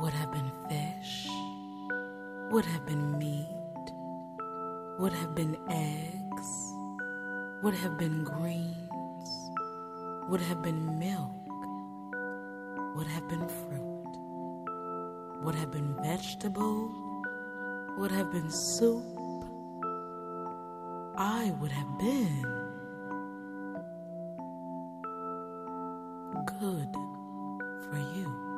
[0.00, 1.28] Would have been fish,
[2.50, 3.46] would have been meat,
[4.98, 6.48] would have been eggs,
[7.62, 9.28] would have been greens,
[10.28, 11.39] would have been milk
[12.94, 14.12] would have been fruit,
[15.42, 16.90] would have been vegetable,
[17.98, 19.04] would have been soup.
[21.16, 22.42] I would have been
[26.58, 26.94] good
[27.84, 28.49] for you.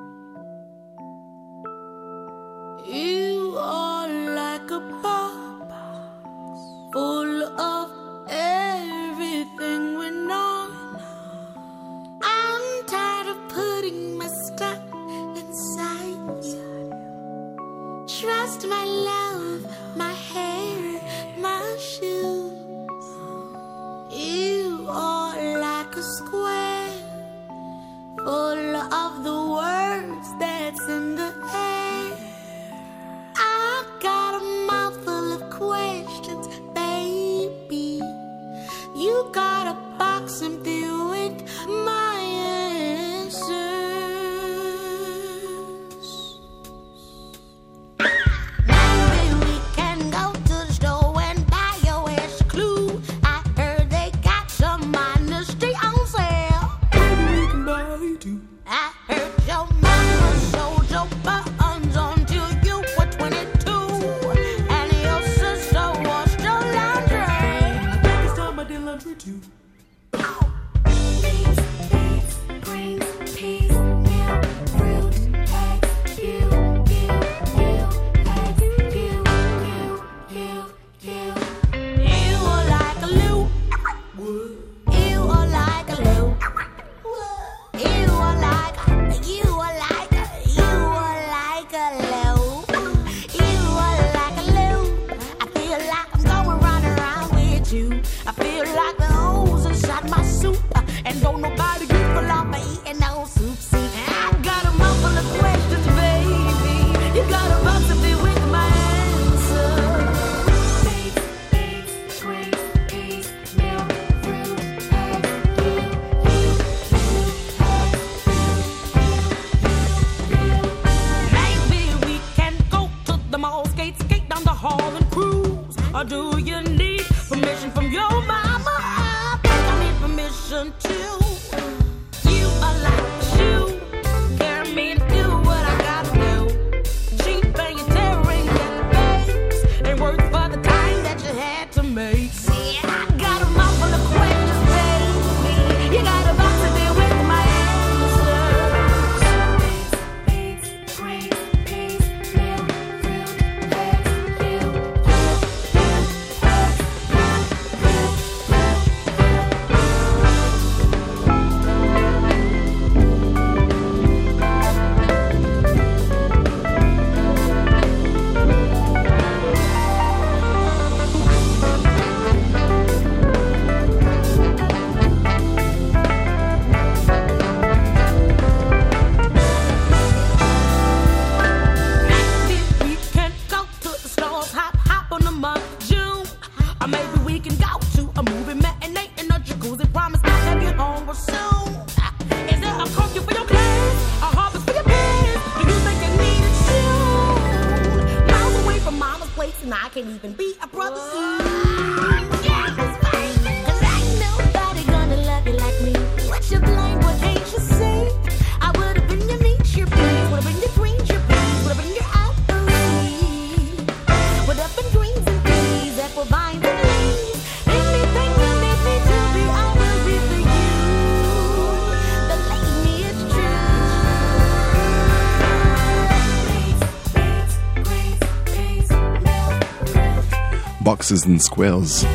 [231.13, 232.07] Foxes and Squares.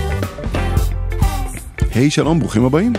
[1.92, 2.94] היי, hey, שלום, ברוכים הבאים.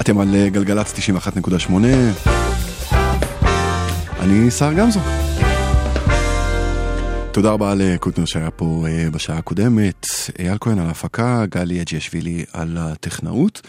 [0.00, 1.72] אתם על אה, גלגלצ 91.8,
[4.20, 5.00] אני סער גמזו.
[7.32, 10.06] תודה רבה לקוטנר שהיה פה אה, בשעה הקודמת,
[10.38, 13.60] אייל כהן על ההפקה, גלי אג'יאשווילי על הטכנאות.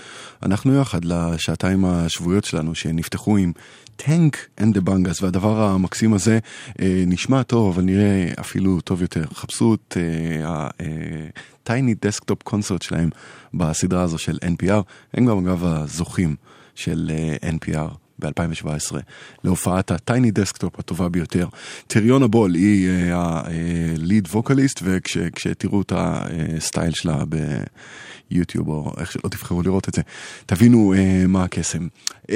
[0.43, 3.51] אנחנו יחד לשעתיים השבועיות שלנו שנפתחו עם
[4.05, 6.39] Tank and the Bangas, והדבר המקסים הזה
[6.81, 9.25] אה, נשמע טוב, אבל נראה אפילו טוב יותר.
[9.33, 9.97] חפשו את
[10.45, 13.09] ה-Tiny Desktop Concert שלהם
[13.53, 14.81] בסדרה הזו של NPR,
[15.13, 16.35] הם גם אגב הזוכים
[16.75, 17.95] של אה, NPR.
[18.19, 18.95] ב-2017
[19.43, 21.47] להופעת ה-Tiny Desktop הטובה ביותר.
[21.87, 27.23] טריונה בול היא ה lead vocalist וכשתראו את הסטייל שלה
[28.31, 30.01] ביוטיוב או איך שלא תבחרו לראות את זה,
[30.45, 31.87] תבינו uh, מה הקסם.
[32.23, 32.29] Uh,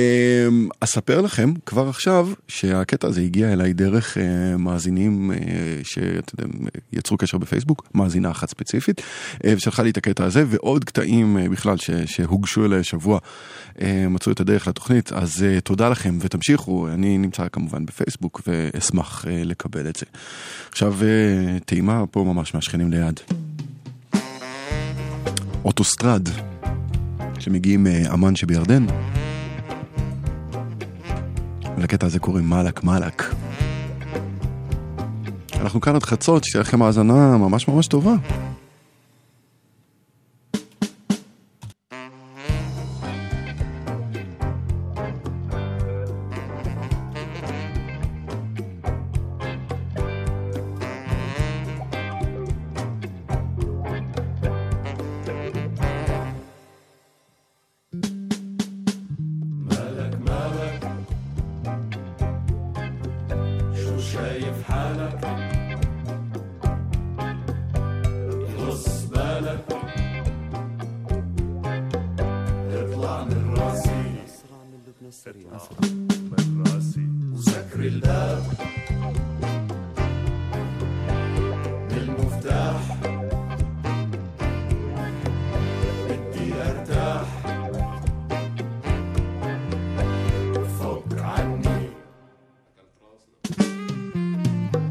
[0.79, 5.35] אספר לכם כבר עכשיו שהקטע הזה הגיע אליי דרך uh, מאזינים uh,
[5.83, 6.47] שאתם
[6.93, 11.49] יצרו קשר בפייסבוק, מאזינה אחת ספציפית, uh, ושלחה לי את הקטע הזה ועוד קטעים uh,
[11.51, 13.19] בכלל ש, שהוגשו אליי השבוע
[13.75, 19.25] uh, מצאו את הדרך לתוכנית, אז uh, תודה לכם ותמשיכו, אני נמצא כמובן בפייסבוק ואשמח
[19.25, 20.05] uh, לקבל את זה.
[20.69, 23.19] עכשיו uh, טעימה פה ממש מהשכנים ליד.
[25.65, 26.29] אוטוסטרד,
[27.39, 28.85] שמגיעים מאמן שבירדן.
[31.77, 33.35] ולקטע הזה קוראים מלאק מלאק.
[35.61, 38.13] אנחנו כאן עד חצות, שתהיה לכם האזנה ממש ממש טובה.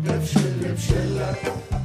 [0.05, 1.78] לב של לב שלה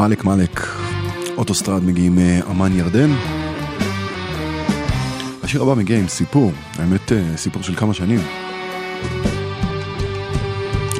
[0.00, 0.60] מאלק מאלק,
[1.36, 3.10] אוטוסטרד מגיעים מאמן ירדן.
[5.42, 8.20] השיר הבא מגיע עם סיפור, האמת סיפור של כמה שנים.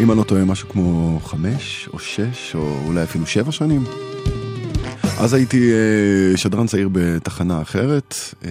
[0.00, 3.84] אם אני לא טועה, משהו כמו חמש או שש או אולי אפילו שבע שנים.
[5.20, 8.14] אז הייתי אה, שדרן צעיר בתחנה אחרת,
[8.44, 8.50] אה,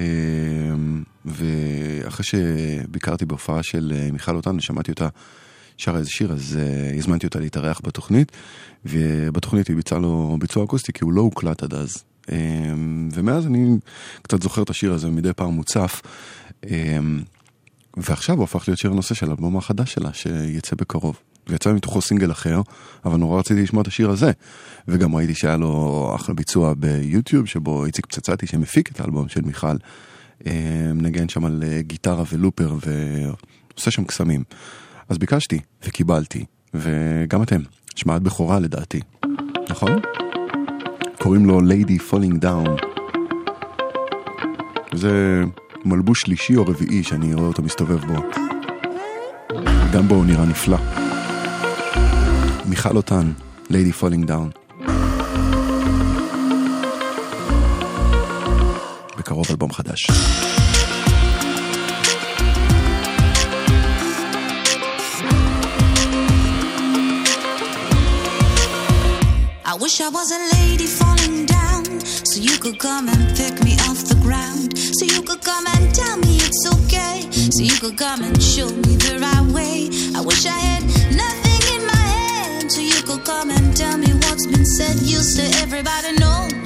[1.26, 5.08] ואחרי שביקרתי בהופעה של אה, מיכל אותן ושמעתי אותה
[5.80, 8.32] שרה איזה שיר, אז אה, הזמנתי אותה להתארח בתוכנית,
[8.86, 12.04] ובתוכנית היא ביצעה לו ביצוע אקוסטי, כי הוא לא הוקלט עד אז.
[12.32, 12.38] אה,
[13.12, 13.78] ומאז אני
[14.22, 16.02] קצת זוכר את השיר הזה, מדי פעם מוצף.
[16.66, 16.98] אה,
[17.98, 21.20] ועכשיו הוא הפך להיות שיר הנושא של האלבום החדש שלה, שיצא בקרוב.
[21.48, 22.62] ויצא מתוכו סינגל אחר,
[23.06, 24.32] אבל נורא רציתי לשמוע את השיר הזה.
[24.88, 29.76] וגם ראיתי שהיה לו אחלה ביצוע ביוטיוב, שבו איציק פצצתי, שמפיק את האלבום של מיכל,
[30.94, 34.44] מנגן שם על אה, גיטרה ולופר ועושה שם קסמים.
[35.10, 37.62] אז ביקשתי וקיבלתי, וגם אתם,
[37.96, 39.00] השמעת בכורה לדעתי,
[39.70, 40.00] נכון?
[41.18, 42.86] קוראים לו Lady Falling Down.
[44.94, 45.44] זה
[45.86, 48.16] מלבוש שלישי או רביעי שאני רואה אותו מסתובב בו.
[49.94, 50.78] גם בו הוא נראה נפלא.
[52.66, 53.32] מיכל אותן,
[53.70, 54.60] Lady Falling Down.
[59.18, 60.08] בקרוב אלבום חדש.
[69.90, 73.98] Wish I was a lady falling down so you could come and pick me off
[74.06, 74.78] the ground.
[74.78, 77.26] So you could come and tell me it's okay.
[77.32, 79.90] So you could come and show me the right way.
[80.16, 80.84] I wish I had
[81.24, 84.98] nothing in my head, so you could come and tell me what's been said.
[85.02, 86.59] You say everybody knows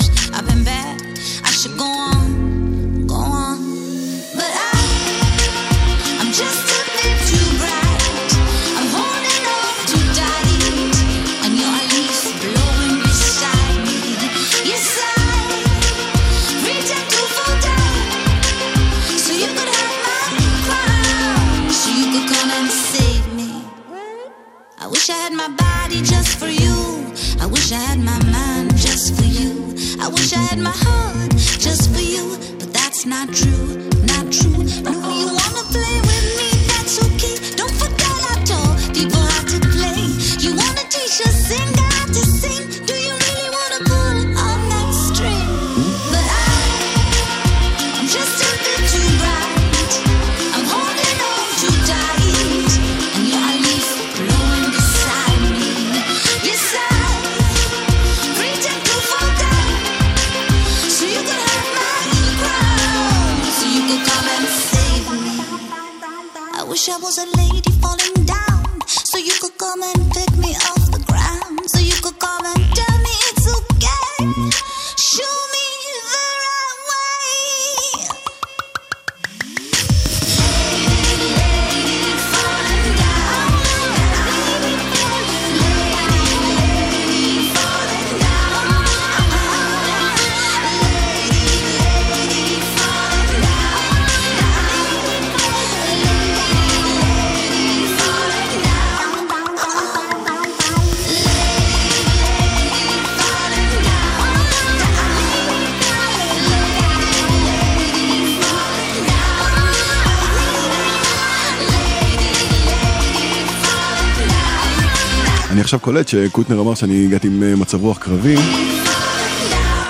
[115.93, 118.35] קולט שקוטנר אמר שאני הגעתי עם אה, מצב רוח קרבי,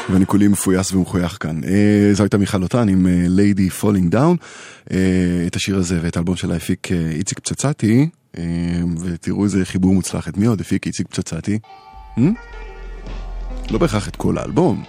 [0.09, 1.63] ואני כולי מפויס ומחוייך כאן.
[1.63, 3.07] אה, זו הייתה מיכל אותן עם
[3.81, 4.37] Falling Down.
[4.91, 4.97] אה,
[5.47, 8.09] את השיר הזה ואת האלבום שלה הפיק אה, איציק פצצתי,
[8.99, 10.27] ותראו איזה חיבור מוצלח.
[10.27, 11.59] את מי עוד הפיק איציק פצצתי?
[12.17, 12.21] Hmm?
[13.71, 14.83] לא בהכרח את כל האלבום,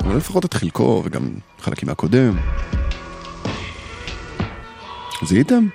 [0.00, 2.36] אבל לפחות את חלקו וגם חלקים מהקודם.
[5.26, 5.66] זיהיתם?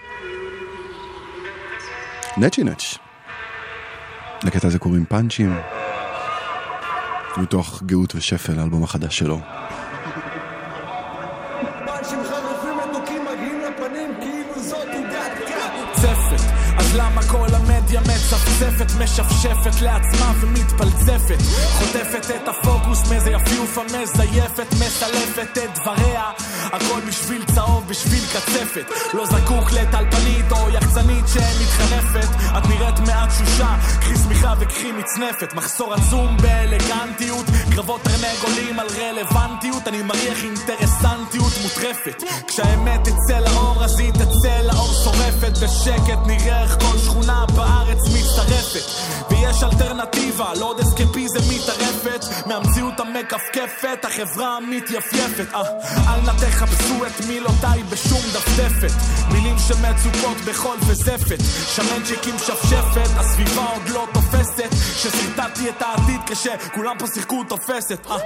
[2.38, 3.09] נצ'י נץ'.
[4.44, 5.56] לקטע הזה קוראים פאנצ'ים.
[7.38, 9.40] מתוך גאות ושפל, האלבום החדש שלו.
[12.00, 12.24] כאילו
[16.78, 21.38] אז למה כל המדיה מצפצפת, משפשפת לעצמה ומתפלצפת?
[21.78, 26.24] חוטפת את הפוקוס מאיזה יפיופה מזייפת, מסלפת את דבריה.
[26.74, 28.86] הכל בשביל צהוב, בשביל קצפת.
[29.14, 30.19] לא זקוק לטלפנית
[31.20, 37.46] או יחצנית שמתחנפת את נראית מעט שושה, קחי שמיכה וקחי מצנפת מחסור עצום באלגנטיות
[37.76, 44.94] קרבות תרנגולים על רלוונטיות אני מריח אינטרסנטיות מוטרפת כשהאמת תצא לאור אז היא תצא לאור
[45.04, 53.00] שורפת בשקט נראה איך כל שכונה בארץ מצטרפת ויש אלטרנטיבה לא עוד אסקפיזם מתערפת מהמציאות
[53.00, 55.54] המכפכפת, החברה המתייפייפת.
[55.54, 55.62] אה,
[56.14, 58.92] אל נא תחפשו את מילותיי בשום דפדפת.
[59.32, 61.19] מילים שמצוקות בחול וזפת.
[61.76, 64.70] שמנצ'יקים שפשפת, הסביבה עוד לא תופסת.
[64.96, 68.08] שסרטטתי את העתיד כשכולם פה שיחקו תופסת.
[68.12, 68.18] אה,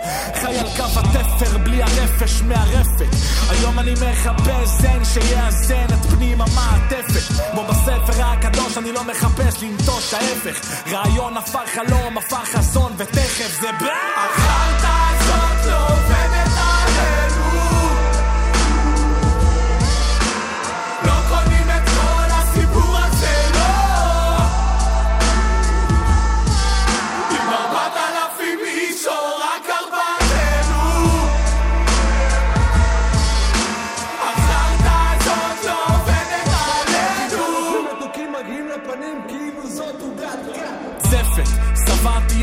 [0.41, 3.05] חי על קו התפר בלי הרפש מהרפת.
[3.49, 7.43] היום אני מחפש זן שיאזן את פנים המעטפת.
[7.51, 10.83] כמו בספר הקדוש אני לא מחפש לנטוש ההפך.
[10.91, 13.83] רעיון הפך חלום, הפך חזון, ותכף זה ב...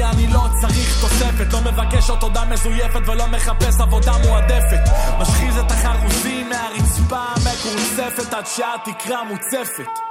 [0.01, 1.53] שבעתי אני לא צריך תוספת.
[1.53, 4.81] לא מבקש עוד תודה מזויפת ולא מחפש עבודה מועדפת.
[5.21, 10.10] משחיז את החרוזים מהרצפה המקורצפת עד שהתקרה מוצפת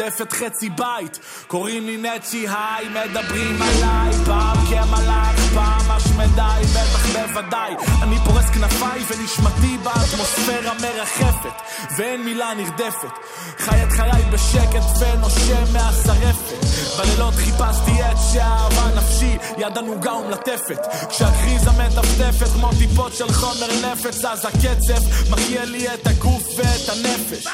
[0.00, 7.74] עוטפת חצי בית, קוראים לי נצ'י היי, מדברים עליי, פעם כמלאך, פעם השמדי, בטח בוודאי.
[8.02, 11.52] אני פורס כנפיי ונשמתי באטמוספירה מרחפת,
[11.98, 13.12] ואין מילה נרדפת.
[13.58, 16.64] חי את חיי בשקט ונושם מהשרפת.
[16.98, 20.86] בלילות חיפשתי את שאהבה נפשי, יד ענוגה ומלטפת.
[21.08, 27.46] כשהקריזה מטפטפת כמו טיפות של חומר נפץ, אז הקצב מחיה לי את הגוף ואת הנפש.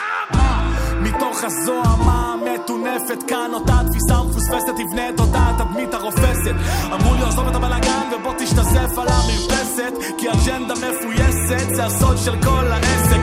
[1.03, 3.23] מתוך הזוהמה המטונפת?
[3.29, 6.55] כאן אותה תפיסה מפוספסת תבנה את אותה התדמית הרופסת.
[6.93, 12.43] אמרו לי עזוב את הבלאגן ובוא תשתזף על המרפסת כי אג'נדה מפויסת זה הסוד של
[12.43, 13.21] כל העסק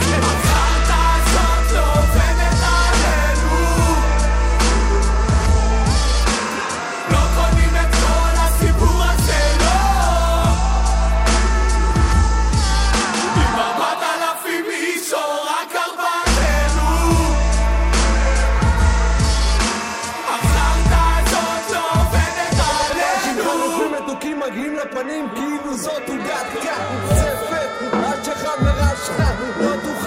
[25.00, 29.24] לפנים כאילו זאת עוגת קאט מוצפת עד שחברה שלך
[29.62, 29.99] לא תוכל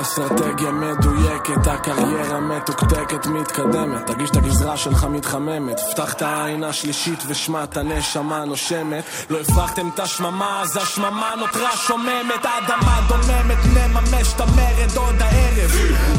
[0.00, 4.06] אסטרטגיה מדויקת, הקריירה מתוקתקת, מתקדמת.
[4.06, 5.80] תרגיש את הגזרה שלך מתחממת.
[5.90, 9.04] פתח את העין השלישית ושמע את הנשמה נושמת.
[9.30, 12.44] לא הפרחתם את השממה, אז השממה נותרה שוממת.
[12.44, 15.70] האדמה דוממת, נממש את המרד עוד הערב.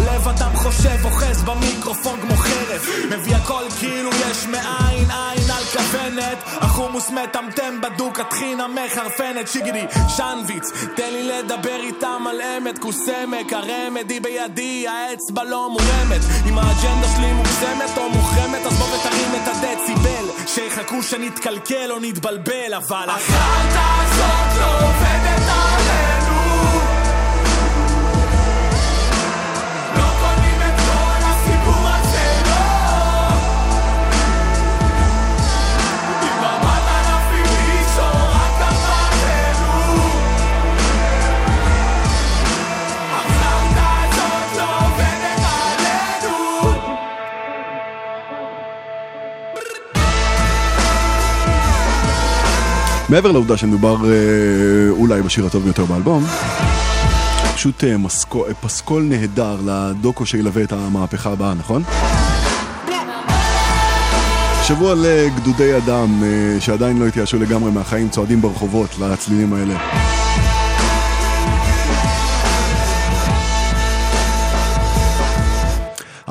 [0.05, 2.81] לב אדם חושב, אוחז במיקרופון כמו חרב.
[3.11, 6.37] מביא הכל כאילו יש מאין עין על כוונת.
[6.45, 9.47] החומוס מטמטם בדוק, הטחינה מחרפנת.
[9.47, 12.79] שיגידי, שנוויץ, תן לי לדבר איתם על אמת.
[12.79, 16.21] כוסמק, הרמד היא בידי, האצבע לא מורמת.
[16.49, 20.47] אם האג'נדה שלי מוגזמת או מוחרמת, אז בוא ותרים את הדציבל.
[20.47, 24.50] שיחכו שנתקלקל או נתבלבל, אבל החרטא הזאת
[53.11, 56.25] מעבר לעובדה שמדובר אה, אולי בשיר הטוב ביותר באלבום,
[57.55, 61.83] פשוט אה, מסקו, אה, פסקול נהדר לדוקו שילווה את המהפכה הבאה, נכון?
[64.67, 66.23] שבוע לגדודי אדם
[66.59, 69.75] שעדיין לא התייאשו לגמרי מהחיים צועדים ברחובות לצלילים האלה.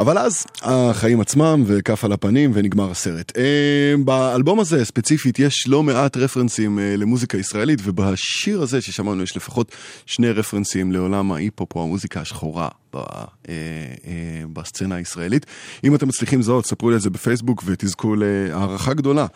[0.00, 3.32] אבל אז החיים עצמם וכף על הפנים ונגמר הסרט.
[3.38, 9.36] אה, באלבום הזה ספציפית יש לא מעט רפרנסים אה, למוזיקה ישראלית ובשיר הזה ששמענו יש
[9.36, 9.72] לפחות
[10.06, 13.02] שני רפרנסים לעולם ההיפ-הופ או המוזיקה השחורה אה,
[14.52, 15.46] בסצנה הישראלית.
[15.84, 19.26] אם אתם מצליחים לזהות, ספרו לי על זה בפייסבוק ותזכו להערכה גדולה.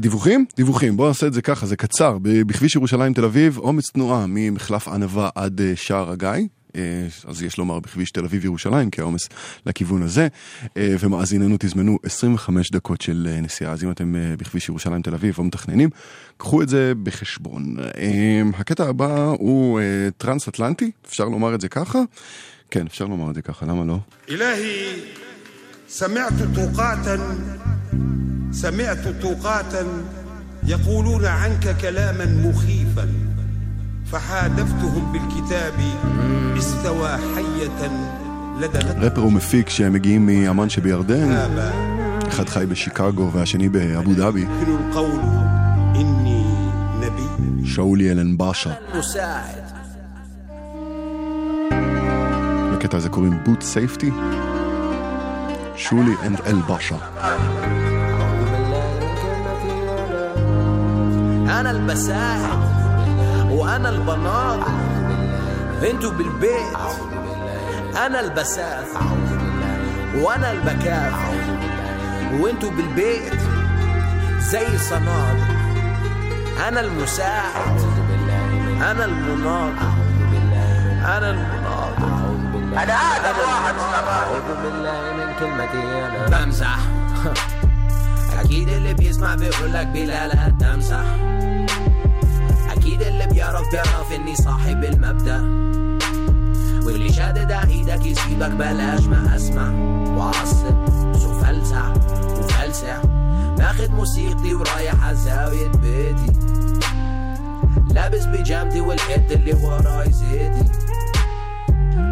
[0.00, 0.44] דיווחים?
[0.56, 0.96] דיווחים.
[0.96, 2.18] בואו נעשה את זה ככה, זה קצר.
[2.22, 6.46] בכביש ירושלים תל אביב, עומס תנועה ממחלף ענבה עד שער הגיא.
[6.76, 9.28] אה, אז יש לומר בכביש תל אביב ירושלים, כי העומס
[9.66, 10.28] לכיוון הזה,
[10.76, 15.38] אה, ומאזיננו תזמנו 25 דקות של אה, נסיעה, אז אם אתם בכביש ירושלים תל אביב
[15.38, 15.90] או מתכננים,
[16.36, 17.76] קחו את זה בחשבון.
[18.54, 19.80] הקטע הבא הוא
[20.16, 21.98] טרנס-אטלנטי, אפשר לומר את זה ככה?
[22.70, 23.98] כן, אפשר לומר את זה ככה, למה לא?
[24.30, 25.00] אלהי,
[25.88, 27.20] שמעת תוקעתן,
[28.60, 29.86] שמעת תוקעתן,
[30.66, 33.31] יכולון ענק כלאמן מוכיפן.
[34.11, 35.73] فحادفتهم بالكتاب
[36.57, 37.91] استوى حية
[38.59, 41.75] لدى غد רפר ומפיק שמגיעים מאמן שבירדן, آباء
[42.27, 45.19] אחד חי בשיקגו והשני באבו דאבי, يمكن القول
[45.95, 46.45] إني
[47.01, 48.73] نبي שאולי אלן באשה.
[48.99, 49.63] مساعد
[52.73, 54.11] לקטע הזה קוראים בוט סייפטי.
[55.75, 56.95] שולי אנד אל באשה.
[61.47, 62.70] انا البساعد
[63.52, 64.60] وأنا البناض
[65.90, 66.76] أنتوا بالبيت
[68.06, 68.84] أنا البساعد
[70.14, 71.14] وأنا البكاف
[72.40, 73.34] وأنتوا بالبيت
[74.38, 75.46] زي صنادق
[76.68, 77.80] أنا المساعد
[78.90, 79.76] أنا المناضل
[81.04, 82.12] أنا المناضل
[82.78, 83.74] أنا آدم واحد.
[84.08, 86.78] اعوذ بالله من كلمتي أنا بمزح
[88.40, 91.04] أكيد اللي بيسمع بيقول لك بلا تمزح
[92.82, 95.40] أكيد اللي بيعرف بيعرف إني صاحب المبدأ.
[96.86, 99.70] واللي شادد إيدك يسيبك بلاش ما أسمع.
[100.16, 100.76] وعصب
[101.14, 101.92] وفلسع
[102.38, 103.02] وفلسع.
[103.58, 106.32] ماخد موسيقتي ورايح على زاوية بيتي.
[107.94, 110.68] لابس بيجامتي والحد اللي وراي زيتي.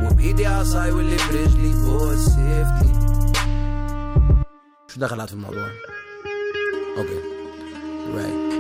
[0.05, 2.93] وبإيدي عصاي واللي برجلي فوق سيفتي
[4.89, 5.69] شو دخلت في الموضوع؟
[6.99, 7.40] أوكي.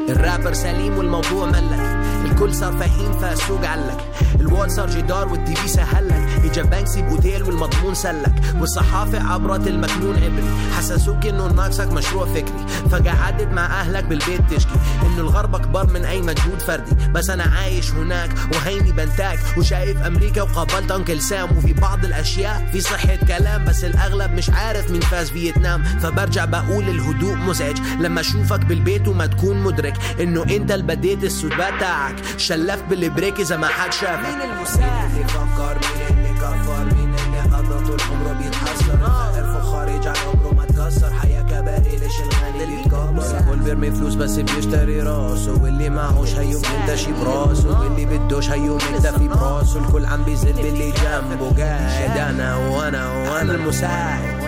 [0.08, 2.00] الرابر سليم والموضوع ملك.
[2.24, 3.98] الكل صار فهيم فالسوق علك
[4.40, 6.28] الوال صار جدار والتي في سهلك.
[6.44, 8.34] إجا بانكسي باوتيل والمضمون سلك.
[8.60, 10.44] والصحافة عبرت المكنون عبري
[10.78, 12.66] حسسوك إنه ناقصك مشروع فكري.
[12.90, 14.74] فقعدت مع أهلك بالبيت تشكي.
[15.02, 17.08] إنه الغرب أكبر من أي مجهود فردي.
[17.12, 19.38] بس أنا عايش هناك وهيني بنتاك.
[19.58, 21.56] وشايف أمريكا وقابلت أنكل سام.
[21.56, 23.64] وفي بعض الأشياء في صحة كلام.
[23.64, 25.82] بس الأغلب مش عارف مين فاز فيتنام.
[25.82, 27.78] فبرجع بقول الهدوء مزعج.
[28.00, 33.56] لما أشوفك بالبيت وما تكون مدرك إنه أنت اللي بديت السودبات تاعك شلفت بالبريك إذا
[33.56, 38.32] ما حد شافك مين المساعد؟ اللي فكر؟ مين اللي كفر؟ مين اللي قضى طول عمره
[38.32, 41.10] بيتحسر؟ فقر خارج عن عمره ما تكسر.
[41.12, 45.62] حياة كباري ليش الغني بيتكبر الكل بيرمي فلوس بس بيشتري راسه.
[45.62, 49.86] واللي معهوش هيوم منتشي براسه واللي بدوش هيوم مكتفي براسه.
[49.86, 51.54] الكل عم بيزل باللي جنبه.
[51.58, 53.54] قاعد أنا وأنا وأنا.
[53.54, 54.40] المساعد.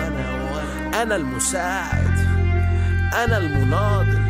[0.93, 2.17] أنا المساعد.
[3.13, 4.22] أنا المناضل.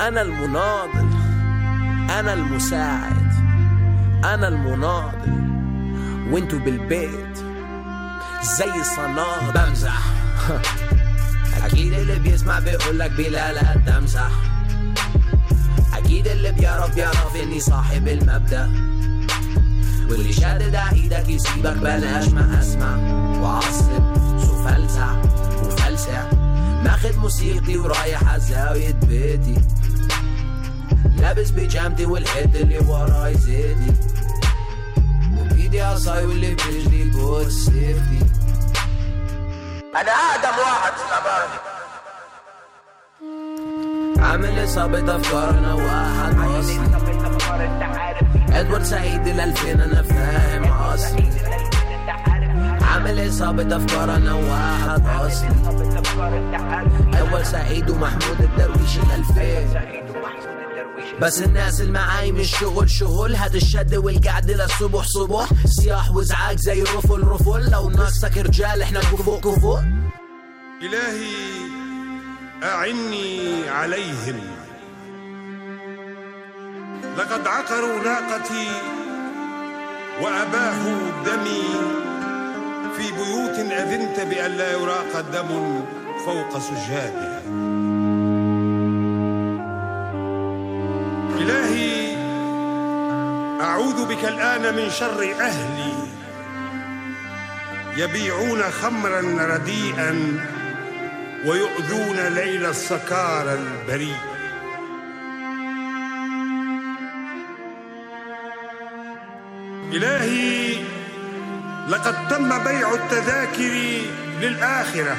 [0.00, 1.08] أنا المناضل.
[2.18, 3.32] أنا المساعد.
[4.24, 5.32] أنا المناضل.
[6.30, 7.36] وأنتوا بالبيت.
[8.58, 10.02] زي الصنادل بمزح
[11.64, 14.30] أكيد اللي بيسمع بيقول لك بلا لا تمزح
[15.94, 18.70] أكيد اللي بيعرف بيعرف إني صاحب المبدأ.
[20.10, 22.96] واللي شادد على إيدك يسيبك بلاش ما أسمع.
[23.40, 24.02] وعصب
[24.36, 25.22] وفلسع
[25.62, 26.32] وفلسع.
[26.84, 29.62] ماخد موسيقتي ورايح على زاوية بيتي.
[31.22, 33.92] لابس بيجامتي والحد اللي وراي زيدي
[35.40, 38.18] وبيدي عصاي واللي برجلي جود سيفتي
[39.96, 41.48] أنا اقدم واحد في العبارة
[44.28, 46.80] عامل إصابة أفكارنا واحد مصري.
[48.52, 51.30] إدوارد سعيد الألفين أنا فاهم عصري
[52.82, 55.48] عامل إصابة أفكارنا واحد أصلي
[57.20, 59.68] أول سعيد ومحمود الدرويش الألفين
[61.20, 65.48] بس الناس اللي معاي مش شغل شغل هاد الشد والقعد للصبح صبح.
[65.66, 67.70] صياح وازعاج زي رفل رفل.
[67.70, 69.78] لو ناقصك رجال إحنا كفو كفو.
[70.82, 71.62] إلهي
[72.62, 74.40] أعني عليهم.
[77.18, 78.68] لقد عقروا ناقتي
[80.22, 81.62] وأباحوا دمي.
[82.96, 85.82] في بيوت أذنت بأن لا يراق دم
[86.26, 87.41] فوق سجادها
[91.42, 92.16] إلهي
[93.60, 95.92] أعوذ بك الآن من شر أهلي.
[97.96, 99.20] يبيعون خمرا
[99.54, 100.40] رديئا
[101.46, 104.16] ويؤذون ليل السكارى البريء
[109.92, 110.84] إلهي
[111.88, 114.00] لقد تم بيع التذاكر
[114.40, 115.16] للآخرة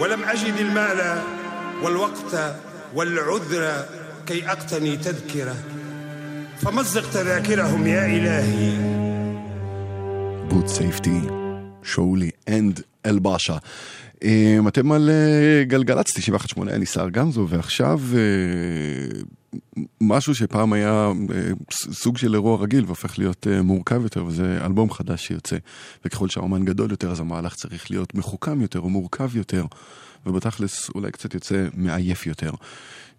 [0.00, 1.22] ولم أجد المال
[1.82, 2.54] والوقت
[2.94, 3.84] والعذر
[4.29, 5.55] كي أقتني تذكرة
[6.57, 8.95] فمزق تذاكرهم يا إلهي
[10.49, 11.19] בוט סייפטי,
[11.83, 13.57] שאולי אנד אל באשה.
[14.23, 19.21] אה, אתם על אה, גלגלצ 91.8, אני שר גמזו, ועכשיו אה,
[20.01, 21.11] משהו שפעם היה אה,
[21.71, 25.57] ס- סוג של אירוע רגיל והופך להיות אה, מורכב יותר, וזה אלבום חדש שיוצא.
[26.05, 29.65] וככל שהאומן גדול יותר, אז המהלך צריך להיות מחוכם יותר או מורכב יותר,
[30.25, 32.51] ובתכלס אולי קצת יוצא מעייף יותר.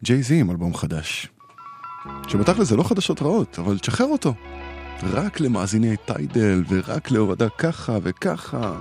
[0.03, 1.27] ג'יי זי עם אלבום חדש.
[2.27, 4.33] שבתכלס זה לא חדשות רעות, אבל תשחרר אותו.
[5.03, 8.73] רק למאזיני טיידל ורק להורדה ככה וככה,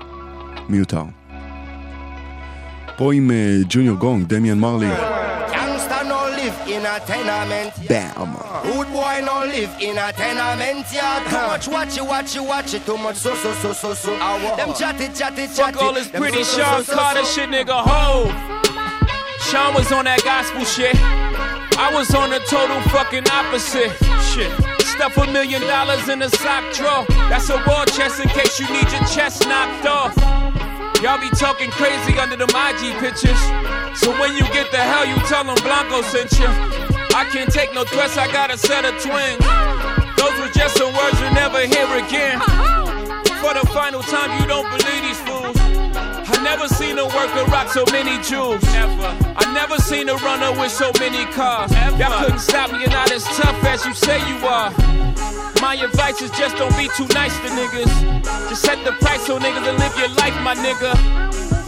[0.69, 1.03] מיותר.
[2.97, 4.87] פה עם אה, ג'וניור גונג, דמיאן מרלי,
[5.53, 7.89] Gangsta no live in a tenement.
[7.89, 8.33] באם.
[8.65, 11.23] Rude boy no live in a tenement yard.
[11.31, 12.87] Too much watch it, watch it, watch it.
[12.87, 14.11] Too much so so so so so.
[14.59, 15.79] Them chatty chatty chatty.
[15.79, 17.79] Fuck all this pretty Sean Carter shit, nigga.
[17.91, 18.70] Ho!
[19.51, 20.95] Sean was on that gospel shit.
[21.75, 23.91] I was on the total fucking opposite.
[24.31, 24.47] Shit.
[24.95, 27.03] Stuff a million dollars in a sock drawer.
[27.27, 30.15] That's a war chest in case you need your chest knocked off.
[31.03, 33.43] Y'all be talking crazy under the IG pictures.
[33.99, 36.47] So when you get the hell, you tell them Blanco sent you.
[37.11, 39.43] I can't take no threats, I got a set of twins.
[40.15, 42.39] Those were just some words you'll never hear again.
[43.43, 45.70] For the final time, you don't believe these fools.
[46.51, 48.65] Never seen a worker rock so many jewels.
[48.75, 49.17] Ever.
[49.39, 51.71] I never seen a runner with so many cars.
[51.97, 54.71] Y'all couldn't stop me, you're not as tough as you say you are.
[55.63, 57.93] My advice is just don't be too nice to niggas.
[58.49, 60.93] Just set the price so niggas will live your life, my nigga.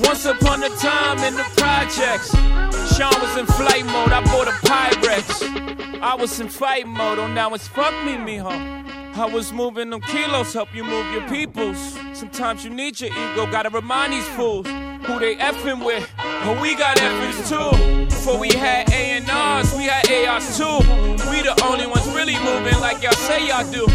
[0.05, 2.33] Once upon a time in the projects,
[2.97, 4.11] Sean was in flight mode.
[4.11, 6.03] I bought a Pyrex.
[6.03, 7.21] I was in fight mode.
[7.21, 8.82] Oh, now it's fuck me, mijo.
[9.15, 11.79] I was moving them kilos, help you move your peoples.
[12.15, 16.09] Sometimes you need your ego, gotta remind these fools who they effing with.
[16.17, 18.07] But we got effings too.
[18.07, 20.79] Before we had A&Rs, we had ARs too.
[21.31, 23.87] We the only ones really moving like y'all say y'all do.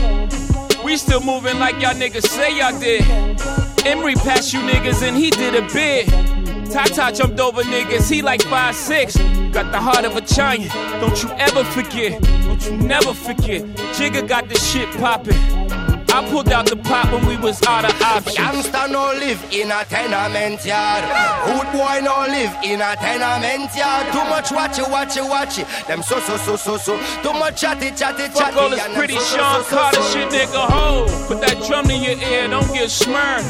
[0.84, 3.01] We still moving like y'all niggas say y'all did.
[3.88, 6.08] Emery passed you niggas and he did a bid.
[6.71, 9.51] Tata jumped over niggas, he like 5'6.
[9.51, 12.21] Got the heart of a giant, don't you ever forget.
[12.62, 13.63] You never forget.
[13.96, 15.36] Jigga got this shit poppin'.
[16.10, 18.38] I pulled out the pot when we was out of options.
[18.38, 21.04] Youngster no live in a tenement yard.
[21.46, 24.08] Hood boy no live in a tenement yard.
[24.12, 25.67] Too much watch it, watch it, watch it.
[25.88, 26.98] Them so so so so so.
[27.22, 28.34] Too much chatty chatty chatty.
[28.34, 30.65] Fuck all this pretty so, Sean so, so, Carter shit, nigga.
[30.72, 33.46] Ho, put that drum in your ear, don't get smirred.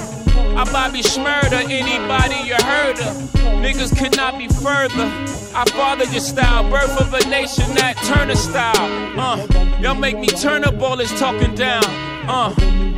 [0.57, 3.15] I Bobby Schmurder, anybody you heard of.
[3.61, 5.36] Niggas could not be further.
[5.59, 8.75] I fathered your style, birth of a nation, that Turner style.
[9.19, 9.43] Uh,
[9.81, 11.83] y'all make me turn up all this talking down.
[12.29, 12.53] Uh,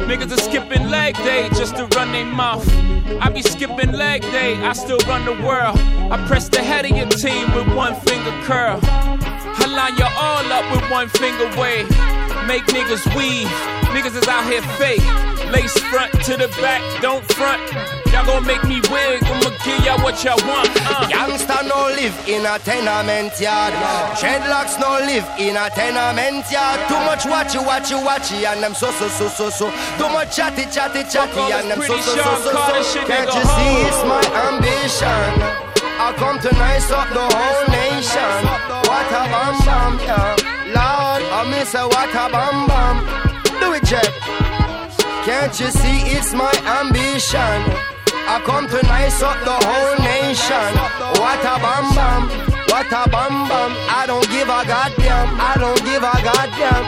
[0.09, 2.67] niggas are skipping leg day just to run their mouth.
[3.21, 5.79] I be skipping leg day, I still run the world.
[6.11, 8.77] I press the head of your team with one finger curl.
[8.83, 11.89] I line you all up with one finger wave.
[12.45, 13.47] Make niggas weave.
[13.95, 15.38] Niggas is out here fake.
[15.51, 17.61] Lace front to the back, don't front.
[18.11, 19.21] Y'all gon' make me wig.
[19.23, 20.69] I'ma give y'all what y'all want.
[20.85, 21.07] Uh.
[21.09, 23.73] Youngster no live in a tenement yard.
[24.17, 26.79] Dreadlocks no live in a tenement yard.
[26.89, 29.69] Too much watch it, watch it, watch it, and them so so so so so.
[29.97, 32.83] Too much chatty chatty chatty, and them so so so so so.
[32.83, 35.69] shit, Can't you see it's my ambition?
[36.01, 38.33] I come to nice up the whole nation.
[38.89, 40.35] What a bam bam, yeah.
[40.73, 42.97] Lord, I miss a what a bam bam.
[43.59, 44.38] Do it, Jeff.
[45.39, 47.59] Can't you see it's my ambition?
[48.27, 50.71] I come to nice up the whole nation.
[51.15, 52.23] What a bam bam,
[52.67, 53.71] what a bam bam.
[53.87, 56.85] I don't give a goddamn, I don't give a goddamn.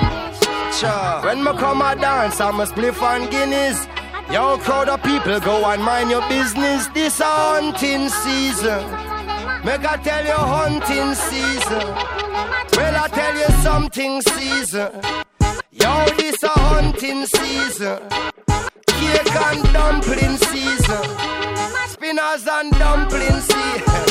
[0.77, 1.21] Cha.
[1.23, 3.87] When me come a dance, I'm a spliff on Guinness.
[4.29, 6.87] Yo, crowd of people, go and mind your business.
[6.87, 8.83] This hunting season.
[9.63, 11.87] Make I tell you hunting season.
[12.75, 14.91] Well, I tell you something season.
[15.70, 17.98] Yo, this a hunting season.
[18.86, 21.04] Cake and dumpling season.
[21.88, 24.06] Spinners and dumpling season.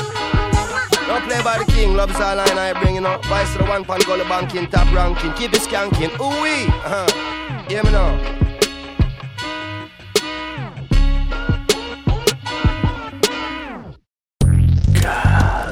[1.07, 3.19] Don't play by the king, loves all line I bring, you know.
[3.25, 6.11] Vice to the one pan gully banking, top ranking, keep it skanking.
[6.19, 6.65] Ooh wee.
[6.67, 7.69] Uh-huh.
[7.69, 8.35] Hear me now.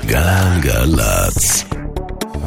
[0.05, 1.63] גלגלצ.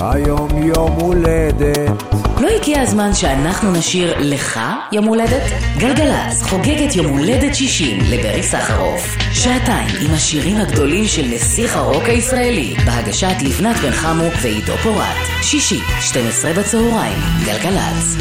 [0.00, 2.09] היום יום הולדת.
[2.41, 4.59] לא הגיע הזמן שאנחנו נשיר לך
[4.91, 5.41] יום הולדת?
[5.77, 9.17] גלגלצ חוגגת יום הולדת 60 לברי סחרוף.
[9.33, 15.17] שעתיים עם השירים הגדולים של נסיך הרוק הישראלי, בהגשת לבנת בן חמו ועידו פורט.
[15.41, 18.17] שישי, 12 בצהריים, גלגלצ.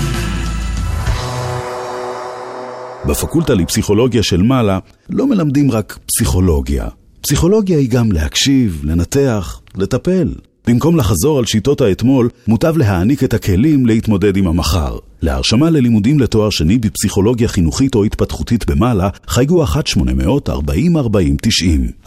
[3.08, 4.78] בפקולטה לפסיכולוגיה של מעלה
[5.10, 6.88] לא מלמדים רק פסיכולוגיה.
[7.20, 10.34] פסיכולוגיה היא גם להקשיב, לנתח, לטפל.
[10.70, 14.98] במקום לחזור על שיטות האתמול, מוטב להעניק את הכלים להתמודד עם המחר.
[15.22, 19.70] להרשמה ללימודים לתואר שני בפסיכולוגיה חינוכית או התפתחותית במעלה, חייגו 1-800-40-40-90.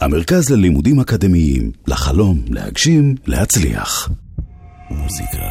[0.00, 4.08] המרכז ללימודים אקדמיים, לחלום, להגשים, להצליח.
[4.90, 5.46] מוזיקה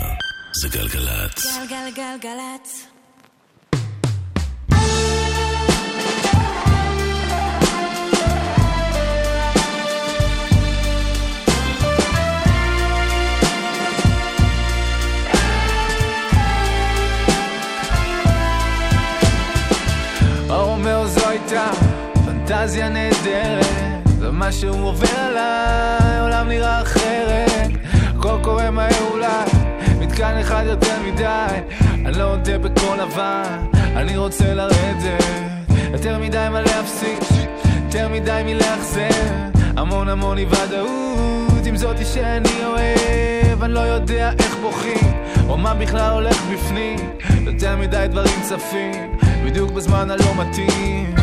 [0.61, 1.57] זה גלגלצ.
[1.69, 2.92] גלגלגלגלצ.
[22.63, 23.65] פנטזיה נהדרת
[24.19, 27.71] ומה שהוא עובר עליי, העולם נראה אחרת.
[28.17, 29.49] הכל קורה מהר אולי,
[29.99, 31.59] מתקן אחד יותר מדי.
[32.05, 35.23] אני לא יודע בקול לבן, אני רוצה לרדת.
[35.93, 37.19] יותר מדי מה להפסיק,
[37.85, 43.63] יותר מדי מלאכזב המון המון אי ודאות עם זאתי שאני אוהב.
[43.63, 45.13] אני לא יודע איך בוכים
[45.49, 46.99] או מה בכלל הולך בפנים.
[47.45, 51.22] יותר מדי דברים צפים בדיוק בזמן הלא מתאים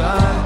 [0.00, 0.39] survive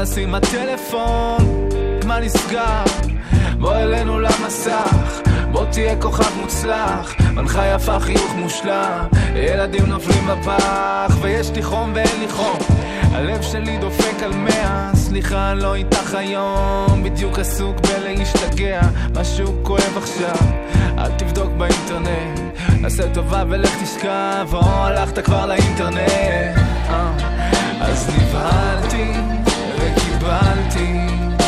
[0.00, 1.68] עם הטלפון,
[2.06, 2.84] מה נסגר?
[3.58, 5.20] בוא אלינו למסך,
[5.52, 12.20] בוא תהיה כוכב מוצלח, מנחה יפה חיוך מושלם, ילדים נופלים בפח, ויש לי חום ואין
[12.20, 12.58] לי חום,
[13.12, 18.80] הלב שלי דופק על מאה, סליחה אני לא איתך היום, בדיוק עסוק בלהשתגע,
[19.20, 20.46] משהו כואב עכשיו,
[20.98, 22.40] אל תבדוק באינטרנט,
[22.84, 25.98] עשה טובה ולך תשכב, או הלכת כבר לאינטרנט,
[26.88, 27.12] אה,
[27.80, 29.39] אז נבהלתי
[29.80, 31.39] Que kibaltim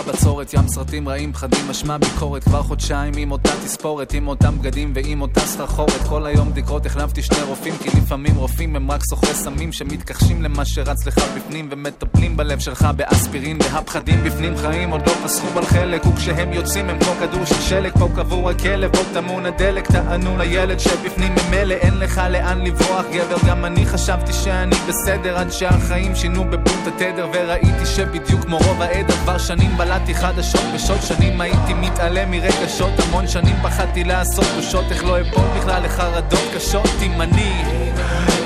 [0.00, 2.44] והשמחה בצורת ים סרטים רעים פחדים משמע ביקורת.
[2.44, 6.02] כבר חודשיים עם אותה תספורת עם אותם בגדים ועם אותה סחרחורת.
[6.08, 10.64] כל היום בדיקות החלפתי שני רופאים כי לפעמים רופאים הם רק סוחרי סמים שמתכחשים למה
[10.64, 13.58] שרץ לך בפנים ומטפלים בלב שלך באספירין.
[13.60, 17.92] והפחדים בפנים חיים עוד לא פסחו על חלק וכשהם יוצאים הם כמו כדור של שלג
[17.98, 19.86] פה קבור הכלב פה טמון הדלק.
[19.86, 23.04] טענו לילד שבפנים ממילא אין לך לאן לברוח.
[23.12, 28.82] גבר גם אני חשבתי שאני בסדר עד שהחיים שינו בבונט התדר וראיתי שבדיוק כמו רוב
[28.82, 34.84] העדר כבר שנים בלעתי חדשות בשעות שנים הייתי מתעלם מרגשות המון שנים פחדתי לעשות בושות
[34.90, 37.62] איך לא אפול בכלל לחרדות קשות אם אני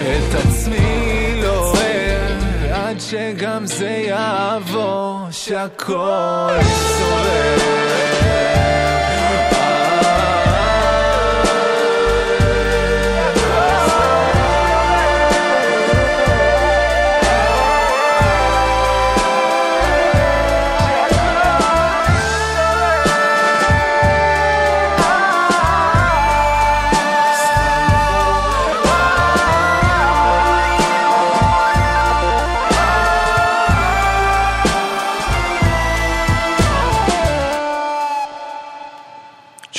[0.01, 6.59] את עצמי לא אוהב עד שגם זה יעבור שהכל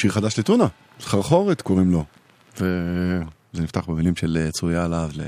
[0.05, 0.67] שיר חדש לטונה,
[0.99, 2.03] סחרחורת קוראים לו.
[2.57, 5.21] וזה נפתח במילים של אה, צרויה עליו ל...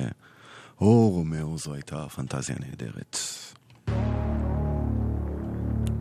[0.82, 3.18] או רומאו זו הייתה פנטזיה נהדרת.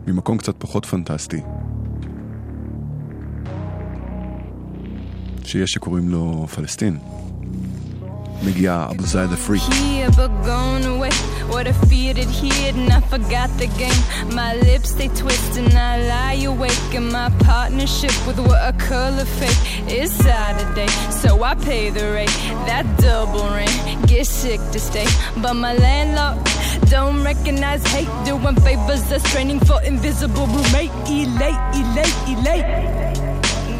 [0.07, 1.41] ממקום קצת פחות פנטסטי.
[5.45, 6.99] שיש שקוראים לו פלסטין.
[8.44, 9.62] מגיע אבו זייד הפריק.
[9.62, 11.14] here but gone away.
[11.52, 14.02] What a fear that hid and I forgot the game.
[14.40, 16.88] My lips they twist and I lie awake.
[16.98, 19.62] And my partnership with what a color fake
[20.00, 22.36] is Saturday, so I pay the rate.
[22.68, 23.76] That double ring,
[24.10, 25.08] get sick to stay.
[25.42, 26.36] But my landlord
[26.94, 30.94] don't recognize hate, doing favors that's training for invisible roommate.
[31.16, 32.66] Elate, elate, elate.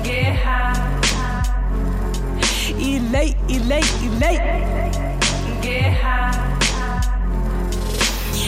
[0.06, 0.75] Get high.
[2.97, 4.41] Elate, elate, elate.
[5.61, 6.31] Get high.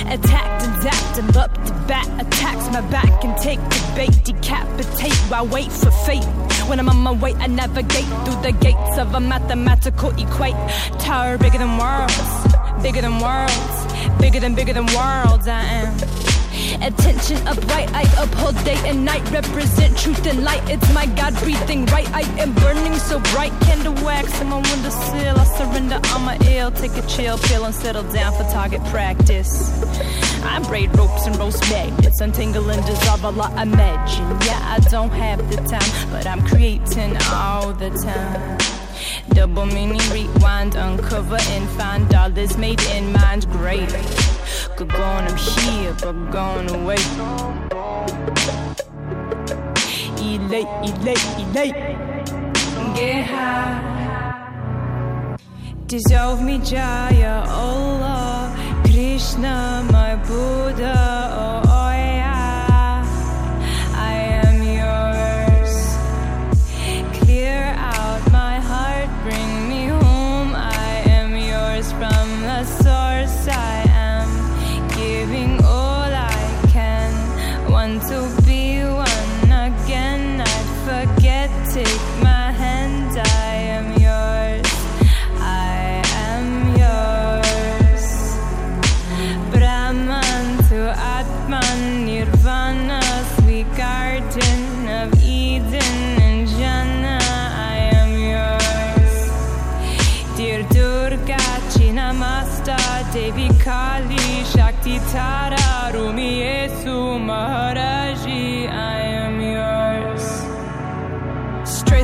[0.10, 5.14] Attacked and zapped and up to bat attacks my back and take the bait, decapitate
[5.30, 6.26] while wait for fate.
[6.68, 10.56] When I'm on my way, I navigate through the gates of a mathematical equate.
[10.98, 16.39] Tower bigger than worlds, bigger than worlds, Bigger than bigger than worlds, I am.
[16.76, 20.62] Attention upright, I uphold day and night, represent truth and light.
[20.70, 22.10] It's my God breathing right.
[22.14, 25.40] I am burning so bright, candle wax in my windowsill.
[25.40, 26.72] I surrender, I'm a ill.
[26.72, 29.52] Take a chill pill and settle down for target practice.
[30.44, 33.52] I braid ropes and roast magnets, untangle and dissolve a lot.
[33.54, 38.58] Imagine, yeah, I don't have the time, but I'm creating all the time.
[39.30, 43.90] Double meaning, rewind, uncover and find dollars made in mind great.
[44.76, 46.98] Good going, I'm here, but going away.
[50.18, 51.76] Elate, elate, elate.
[52.96, 53.90] Get high.
[55.88, 58.54] Dissolve me, Jaya, Allah,
[58.84, 61.69] Krishna, my Buddha, oh,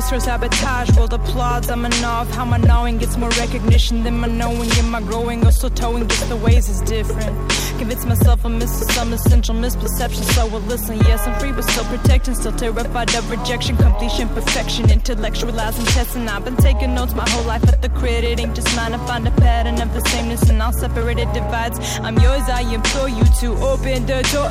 [0.06, 1.68] Strays for sabotage, world applauds.
[1.68, 2.28] I'm a knob.
[2.28, 4.70] How my knowing gets more recognition than my knowing.
[4.78, 7.36] In my growing, also towing gets the ways is different.
[7.78, 10.96] Convince myself I miss some essential misperception, so I listen.
[10.98, 12.34] Yes, I'm free, but still protecting.
[12.34, 14.86] Still terrified of rejection, completion, perfection.
[14.86, 16.26] Intellectualizing, testing.
[16.28, 18.94] I've been taking notes my whole life, but the credit ain't just mine.
[18.94, 21.78] I find a pattern of the sameness, and I'll separate it divides.
[22.00, 24.50] I'm yours, I implore you to open the door.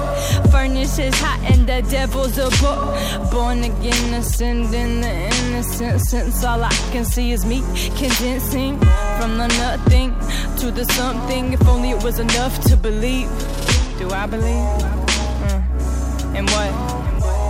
[0.52, 3.32] Furnace is hot, and the devil's a book.
[3.32, 6.02] Born again, ascending the innocent.
[6.02, 7.62] Since all I can see is me
[7.98, 8.78] condensing
[9.18, 10.14] from the nothing
[10.60, 11.54] to the something.
[11.54, 13.15] If only it was enough to believe.
[13.24, 14.68] Do I believe?
[15.48, 15.62] Uh.
[16.36, 16.72] And what?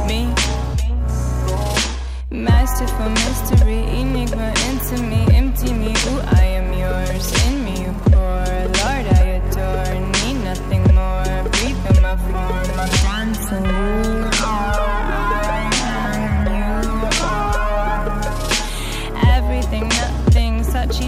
[0.08, 0.32] Me?
[2.30, 5.90] Masterful mystery, enigma into me, empty me.
[5.90, 8.46] Ooh, I am yours, in me you pour.
[8.80, 11.50] Lord, I adore, need nothing more.
[11.52, 14.15] Breathe in my form, I'm dancing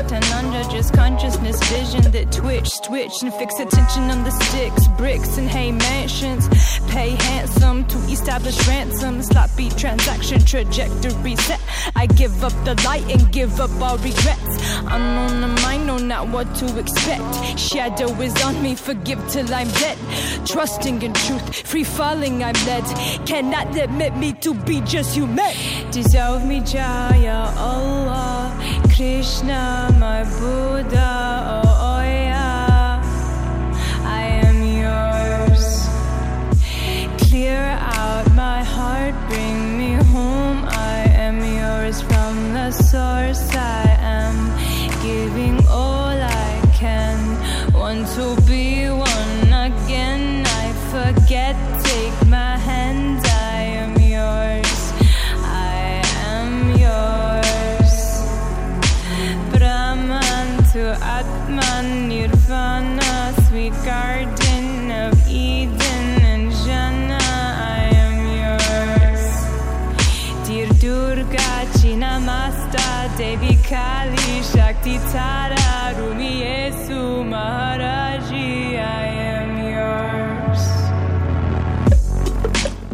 [0.07, 5.49] Sachitananda, just consciousness, vision that twitch, switch, and fix attention on the sticks, bricks, and
[5.49, 6.47] hay mansions.
[6.87, 11.59] Pay handsome to establish ransom, sloppy transaction trajectory set.
[11.95, 14.79] I give up the light and give up all regrets.
[14.87, 17.59] Unknown to mind, know not what to expect.
[17.59, 19.97] Shadow is on me, forgive till I'm dead.
[20.45, 22.85] Trusting in truth, free falling, I'm led.
[23.25, 25.53] Cannot admit me to be just human.
[25.91, 28.55] Dissolve me, Jaya, Allah,
[28.97, 31.66] Krishna, my Buddha, oh.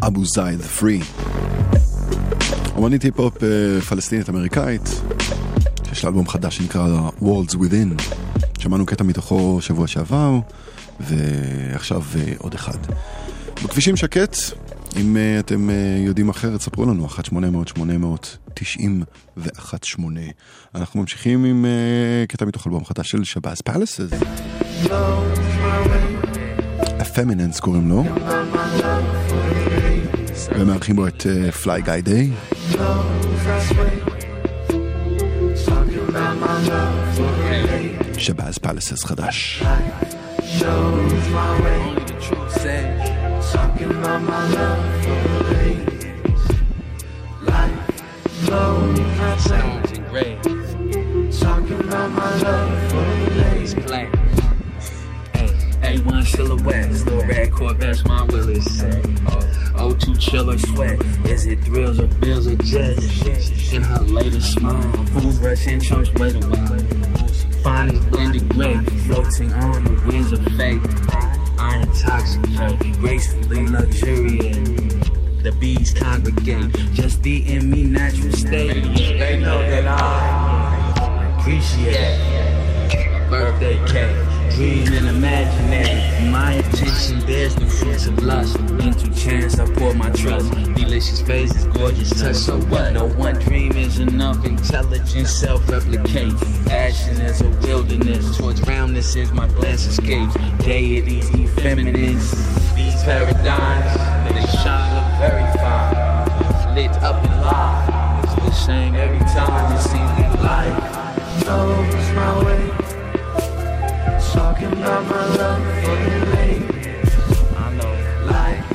[0.06, 1.00] אבו זייד, פרי.
[2.76, 5.00] אומנית היפ-הופ אה, פלסטינית אמריקאית,
[5.84, 8.02] שיש לה אלבום חדש שנקרא Worlds Within.
[8.58, 10.38] שמענו קטע מתוכו שבוע שעבר,
[11.00, 12.78] ועכשיו אה, עוד אחד.
[13.64, 14.36] בכבישים שקט,
[14.96, 18.80] אם אה, אתם יודעים אחרת, ספרו לנו, 1-800-800-90
[19.36, 19.98] ו-18.
[20.74, 24.10] אנחנו ממשיכים עם אה, קטע מתוך אלבום חדש של שבאז פלסס.
[27.00, 28.04] הפמיננס קוראים לו.
[30.57, 31.25] ומארחים בו את
[31.63, 32.29] פליי גיא דיי.
[38.17, 39.63] שבאז פלסס חדש.
[55.81, 57.03] Hey, silhouettes.
[57.05, 59.01] Little red Corvettes, my Willis say.
[59.27, 60.98] Oh, O2 chiller sweat.
[61.26, 63.70] Is it thrills or bills or jets?
[63.70, 64.80] In her latest uh-huh.
[64.80, 66.72] smile, fools rushing chunks wait a while.
[67.66, 70.80] As blended gray, floating on the winds of fate.
[71.58, 74.64] I intoxicate, gracefully luxuriate.
[75.42, 78.84] The bees congregate, just be in me natural state.
[78.96, 84.33] They know that I appreciate birthday cake.
[84.50, 86.30] Dream and imaginary.
[86.30, 88.56] My intention bears the fruits of lust.
[88.58, 90.50] Into chance, I pour my trust.
[90.74, 92.36] Delicious faces, gorgeous touch.
[92.36, 92.92] So what?
[92.92, 94.44] No one dream is enough.
[94.44, 96.34] Intelligence self-replicate.
[96.66, 98.36] Passion is a wilderness.
[98.36, 100.34] Towards roundness is my glance escapes.
[100.58, 102.30] Deities, effeminates.
[102.74, 103.92] These paradigms,
[104.32, 106.74] they shine look very fine.
[106.74, 108.24] Lit up and live.
[108.24, 109.72] It's the same every time.
[109.72, 112.83] It seems like life knows my way.
[114.34, 116.66] Talking about my love for you, lady.
[117.56, 117.94] I know
[118.26, 118.66] life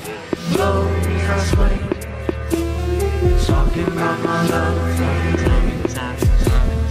[0.53, 1.78] blows I sway.
[3.45, 5.36] Talking about my love for you,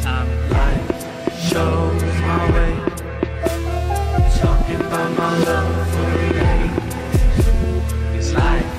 [0.04, 0.86] time, life
[1.48, 2.74] shows my way.
[4.36, 6.50] Talking about my love for you.
[8.12, 8.70] This life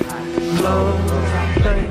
[0.58, 1.84] blows I play.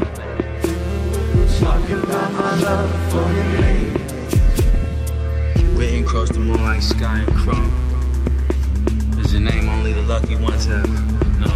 [1.59, 3.91] Talking about my love for you, lady.
[5.75, 7.78] Written across the moonlight sky and chrome.
[9.39, 10.85] Your name only the lucky ones have?
[11.39, 11.47] No.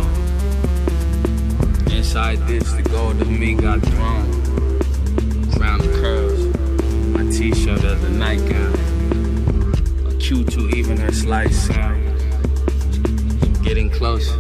[1.93, 5.51] Inside this, the gold of me got thrown.
[5.51, 6.55] Crown of curls.
[7.07, 8.73] My t-shirt as a nightgown.
[10.07, 12.05] A cue to even her slight sound.
[13.65, 14.31] Getting close,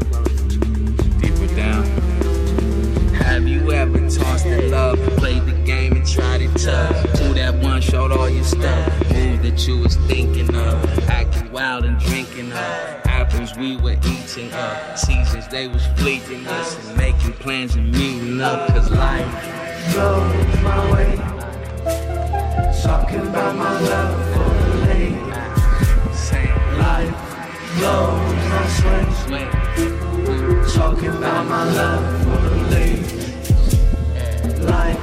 [1.19, 1.83] Deeper down.
[3.13, 6.95] Have you ever tossed in love, played the game and tried it tough?
[7.19, 9.11] Who that one showed all your stuff?
[9.11, 13.02] Move that you was thinking of, acting wild and drinking up.
[13.23, 18.41] Apples we were eating up, seasons they was fleeting us and making plans and meeting
[18.41, 18.67] up.
[18.67, 19.25] Cause life
[19.93, 21.15] blows my way,
[22.83, 25.15] talking about my love for the lady.
[26.77, 27.15] Life
[27.77, 28.65] blows my
[29.23, 29.49] sweat,
[30.75, 33.07] talking about my love for the lady.
[34.65, 34.99] Life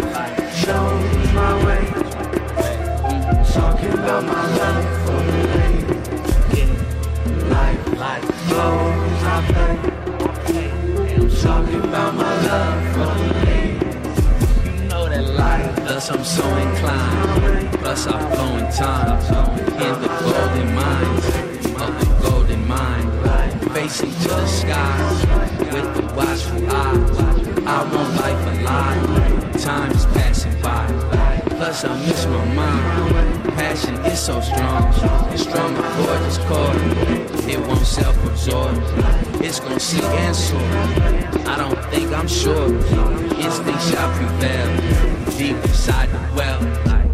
[0.62, 1.84] shows my way.
[3.50, 5.49] Talking about my love for the lady.
[8.50, 9.76] Life blows I play.
[11.42, 13.10] Talking about my love for.
[14.64, 17.78] You know that life, thus I'm so inclined.
[17.78, 19.18] Plus I flow in time.
[19.86, 21.26] In the golden mines
[21.84, 23.08] of the golden mind.
[23.72, 25.26] Facing to the skies
[25.72, 27.39] with the watchful eyes.
[27.66, 29.62] I want life alive.
[29.62, 30.86] Time is passing by.
[31.56, 33.44] Plus I miss my mind.
[33.54, 34.92] Passion is so strong.
[35.32, 36.76] It's strong before it's caught.
[37.48, 38.76] It won't self-absorb.
[39.42, 40.60] It's gonna seek and soar.
[41.46, 42.66] I don't think I'm sure.
[43.38, 45.36] Instinct shall prevail.
[45.36, 47.09] Deep inside the well.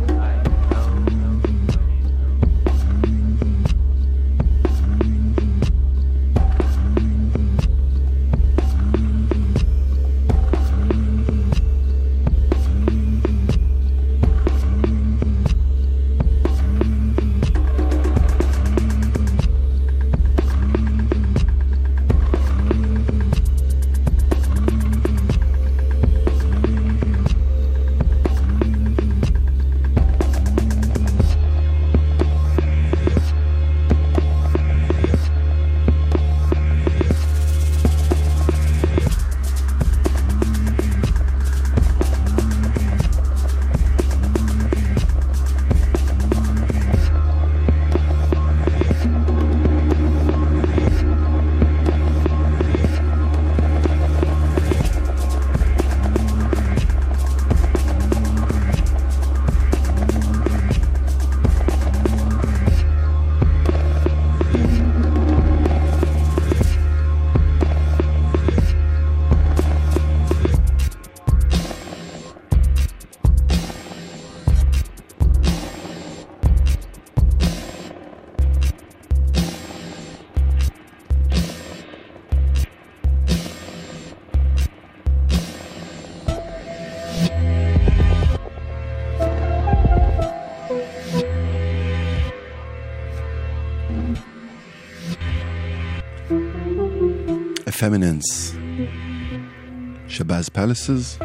[97.86, 98.56] Effeminence.
[100.08, 101.18] שבאז פלסס.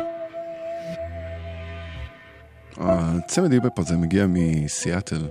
[2.77, 5.27] הצמד היפ הזה מגיע מסיאטל.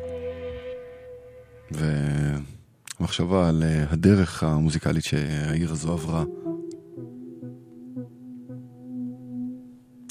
[3.00, 6.24] מחשבה על אה, הדרך המוזיקלית שהעיר הזו עברה.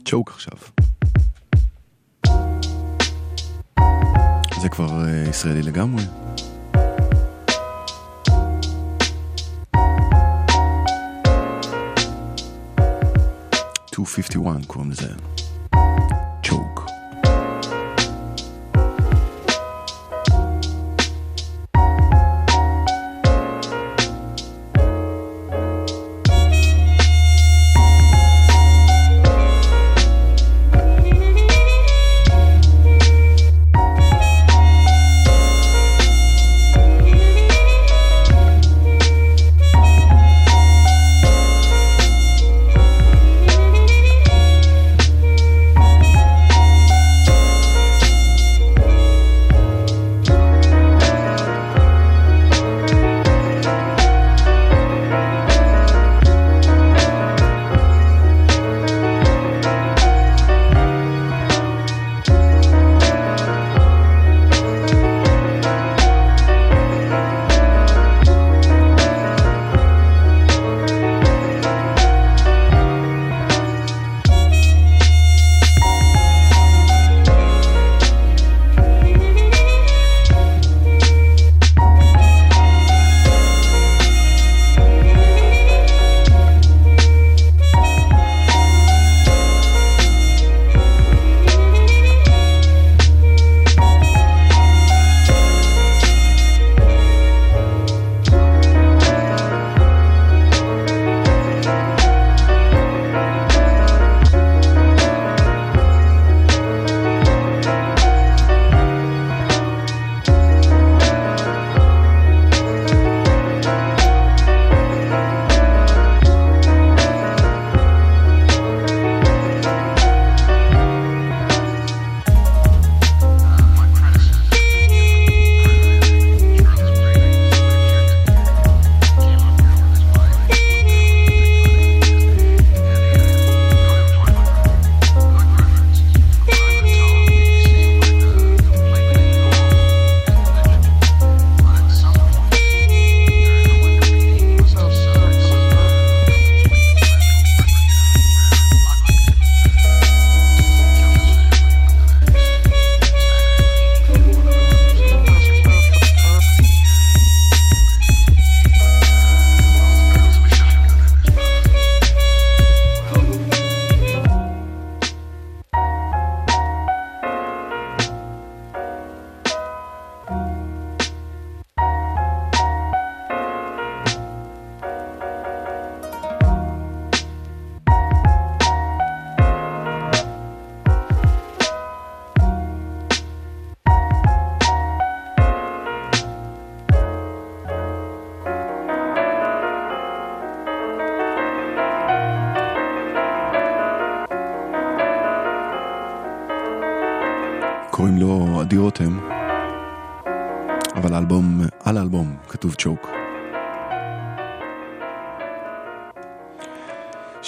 [0.06, 0.58] צ'וק עכשיו.
[4.62, 6.04] זה כבר אה, ישראלי לגמרי.
[14.19, 15.09] "251" קוראים לזה.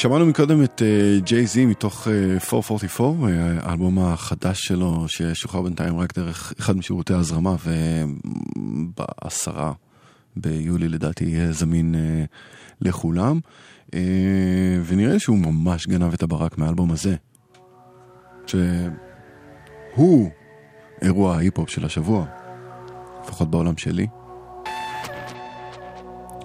[0.01, 0.81] שמענו מקודם את
[1.23, 2.13] ג'יי זי מתוך אה,
[2.53, 7.55] 444, אה, האלבום החדש שלו ששוחרר בינתיים רק דרך אחד משירותי ההזרמה
[8.55, 9.73] ובעשרה
[10.35, 12.23] ביולי לדעתי יהיה זמין אה,
[12.81, 13.39] לכולם.
[13.93, 13.99] אה,
[14.85, 17.15] ונראה שהוא ממש גנב את הברק מהאלבום הזה.
[18.47, 20.29] שהוא
[21.01, 22.25] אירוע ההיפ-הופ של השבוע,
[23.23, 24.07] לפחות בעולם שלי.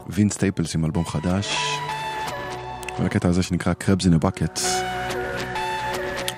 [0.07, 1.57] וינס סטייפלס עם אלבום חדש,
[3.01, 4.61] והקטע הזה שנקרא Crabs in a Bucket.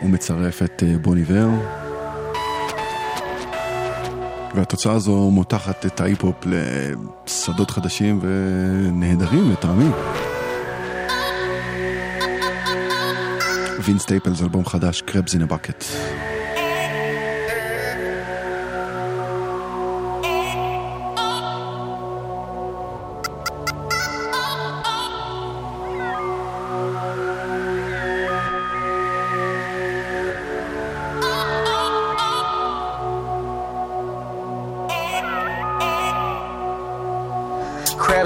[0.01, 1.51] הוא מצרף את אה, בון איבר,
[4.55, 9.91] והתוצאה הזו מותחת את ההיפ-הופ לשדות חדשים ונהדרים לטעמי.
[13.85, 15.85] וינס סטייפלס, אלבום חדש, Crabs in a Bucket.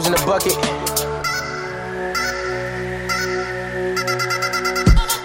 [0.02, 0.52] Crabs in the bucket.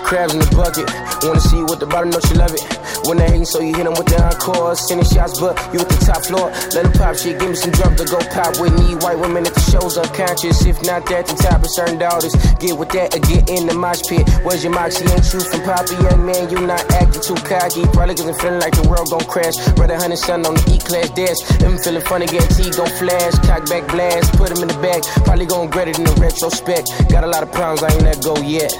[0.03, 1.07] Crabs in the bucket.
[1.24, 2.61] Wanna see you with the bottom, know she love it.
[3.07, 4.76] When they hating, so you hit them with the encore.
[4.76, 6.51] Sending shots, but you at the top floor.
[6.76, 8.95] Let them pop shit, give me some drums to go pop with me.
[8.99, 10.65] White women at the shows unconscious.
[10.65, 12.36] If not that, the top of certain daughters.
[12.59, 14.28] Get with that or get in the mosh pit.
[14.43, 15.07] Where's your moxie?
[15.07, 16.49] Ain't you from Poppy, young man?
[16.49, 17.84] You not acting too cocky.
[17.95, 19.55] Probably cause I'm feeling like the world gon' crash.
[19.76, 21.09] Brother Hunter son on the E class.
[21.18, 23.34] If I'm feeling funny, guarantee gon' flash.
[23.47, 25.01] Cock back blast, put him in the back.
[25.24, 26.88] Probably gon' regret it in the retrospect.
[27.09, 28.74] Got a lot of problems, I ain't let go yet.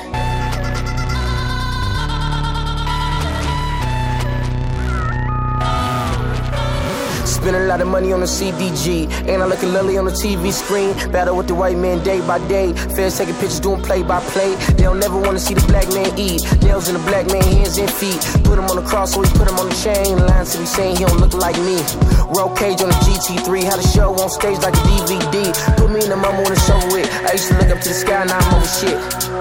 [7.38, 9.05] Spend a lot of money on the CDG.
[9.29, 10.91] And I look at Lily on the TV screen.
[11.11, 12.73] Battle with the white man day by day.
[12.73, 14.55] Fans taking pictures, doing play by play.
[14.73, 16.41] They don't never wanna see the black man eat.
[16.63, 18.17] Nails in the black man hands and feet.
[18.43, 20.17] Put him on the cross, so we put him on the chain.
[20.17, 21.77] Lines to be saying he don't look like me.
[22.33, 23.63] Roll cage on the GT3.
[23.63, 25.53] Had a show on stage like a DVD.
[25.77, 27.07] Put me in the mama when it's over with.
[27.21, 29.36] I used to look up to the sky, now I'm over shit.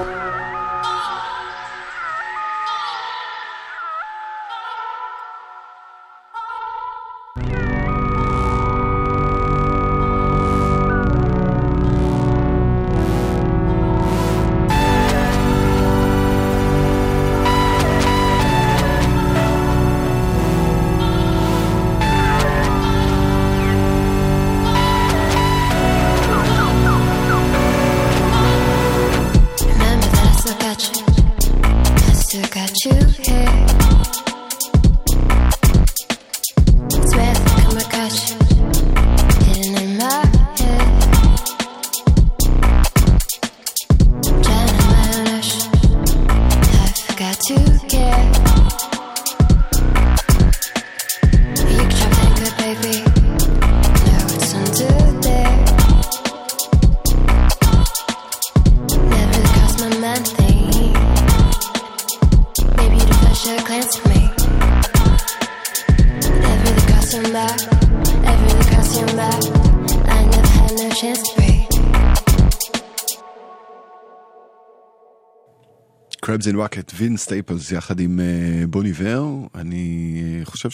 [76.46, 79.48] אין וואקט, וינס סטייפלס יחד עם אה, בון איבר.
[79.54, 80.70] אני אה, חושב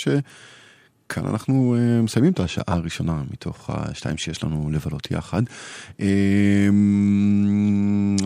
[1.13, 5.43] שכאן אנחנו אה, מסיימים את השעה הראשונה מתוך השתיים שיש לנו לבלות יחד.
[6.01, 6.69] אה,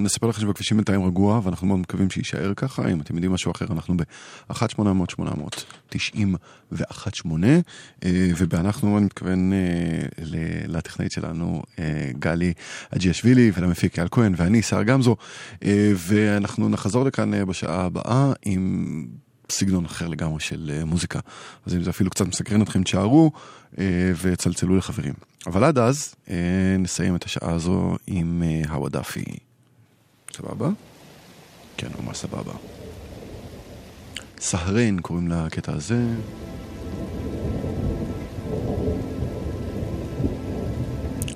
[0.00, 2.88] נספר לכם שבכבישים בינתיים רגוע ואנחנו מאוד מקווים שיישאר ככה.
[2.88, 6.18] אם אתם יודעים משהו אחר אנחנו ב-1-800-800-90
[6.72, 7.26] ו-18
[8.38, 9.58] ובאנחנו אני מתכוון אה,
[10.24, 12.52] ל- לטכנאית שלנו אה, גלי
[12.90, 15.16] אג'יאשווילי ולמפיק אייל כהן ואני סער גמזו
[15.64, 19.06] אה, ואנחנו נחזור לכאן אה, בשעה הבאה עם
[19.50, 21.20] סגנון אחר לגמרי של אה, מוזיקה.
[21.66, 23.32] אז אם זה אפילו קצת מסקרן אתכם תשארו
[23.78, 25.14] אה, וצלצלו לחברים.
[25.46, 29.24] אבל עד אז אה, נסיים את השעה הזו עם הוואדאפי.
[30.36, 30.68] סבבה?
[31.76, 32.52] כן, ממש סבבה.
[34.40, 36.06] סהרין קוראים לקטע הזה.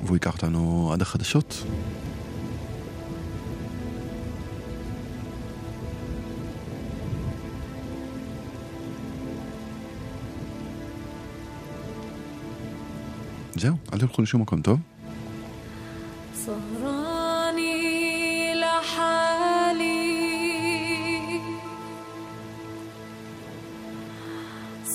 [0.04, 1.64] והוא ייקח אותנו עד החדשות.
[13.60, 14.78] זהו, אל תלכו לשום מקום, טוב?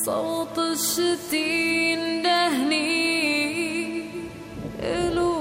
[0.06, 2.96] صوت الشتين دهني
[4.80, 5.36] إلو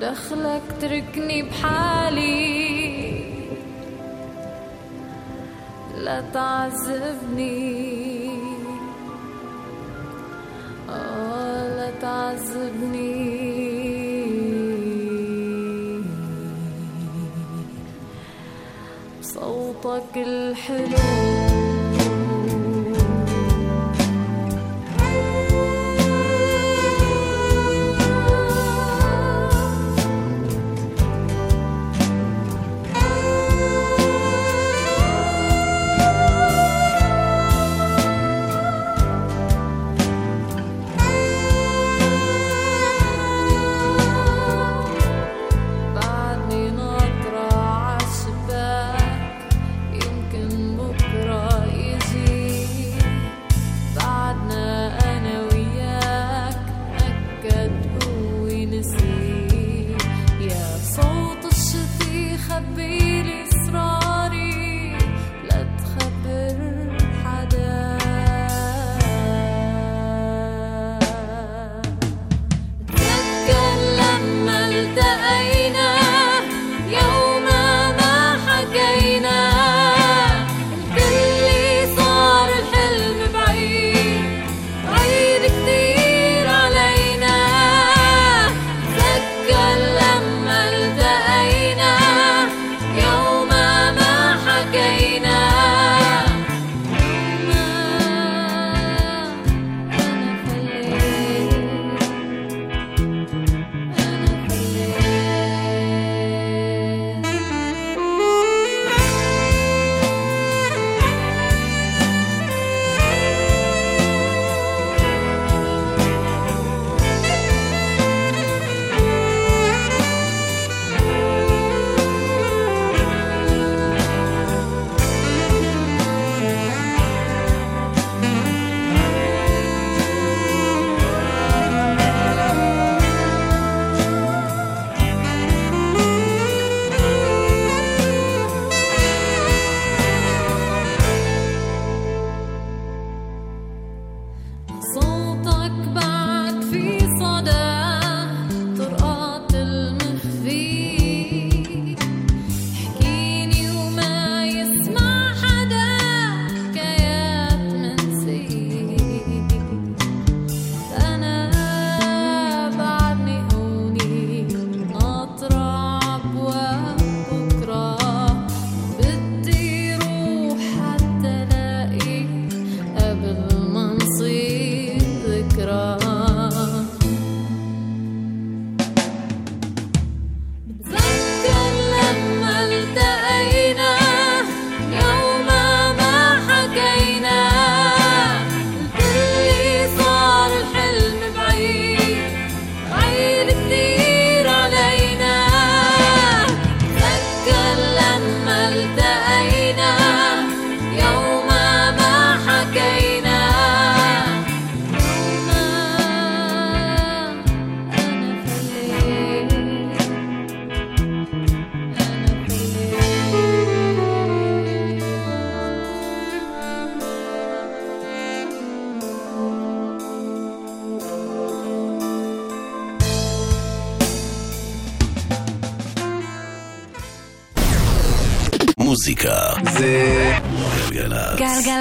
[0.00, 2.64] دخلك تركني بحالي
[6.04, 8.23] لا تعذبني
[10.88, 13.44] آه، لا تعذبني
[19.20, 21.73] بصوتك الحلو.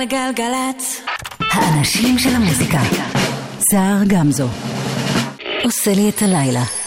[0.05, 1.01] גלגלצ.
[1.51, 2.79] האנשים של המוזיקה.
[3.71, 4.47] סער גמזו.
[5.63, 6.82] עושה לי את הלילה.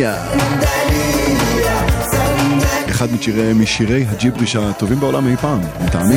[0.00, 0.14] סנדניה.
[2.90, 6.16] אחד משירי, משירי הג'יבריש הטובים בעולם אי פעם, לטעמי.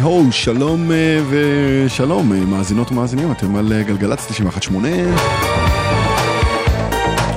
[0.00, 4.74] הו, שלום אה, ושלום, אה, מאזינות ומאזינים, אתם על אה, גלגלצ 91.8.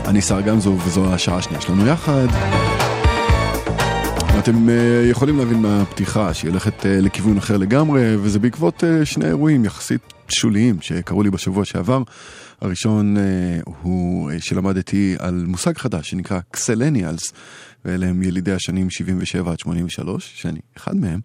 [0.08, 2.28] אני שר גמזו וזו השעה השנייה שלנו יחד.
[4.46, 9.28] אתם אה, יכולים להבין מהפתיחה שהיא הולכת אה, לכיוון אחר לגמרי, וזה בעקבות אה, שני
[9.28, 12.04] אירועים יחסית שוליים שקרו לי בשבוע שעבר.
[12.62, 13.16] הראשון
[13.82, 17.34] הוא שלמדתי על מושג חדש שנקרא קסלניאלס,
[17.86, 21.20] ואלה הם ילידי השנים 77 עד 83, שאני אחד מהם,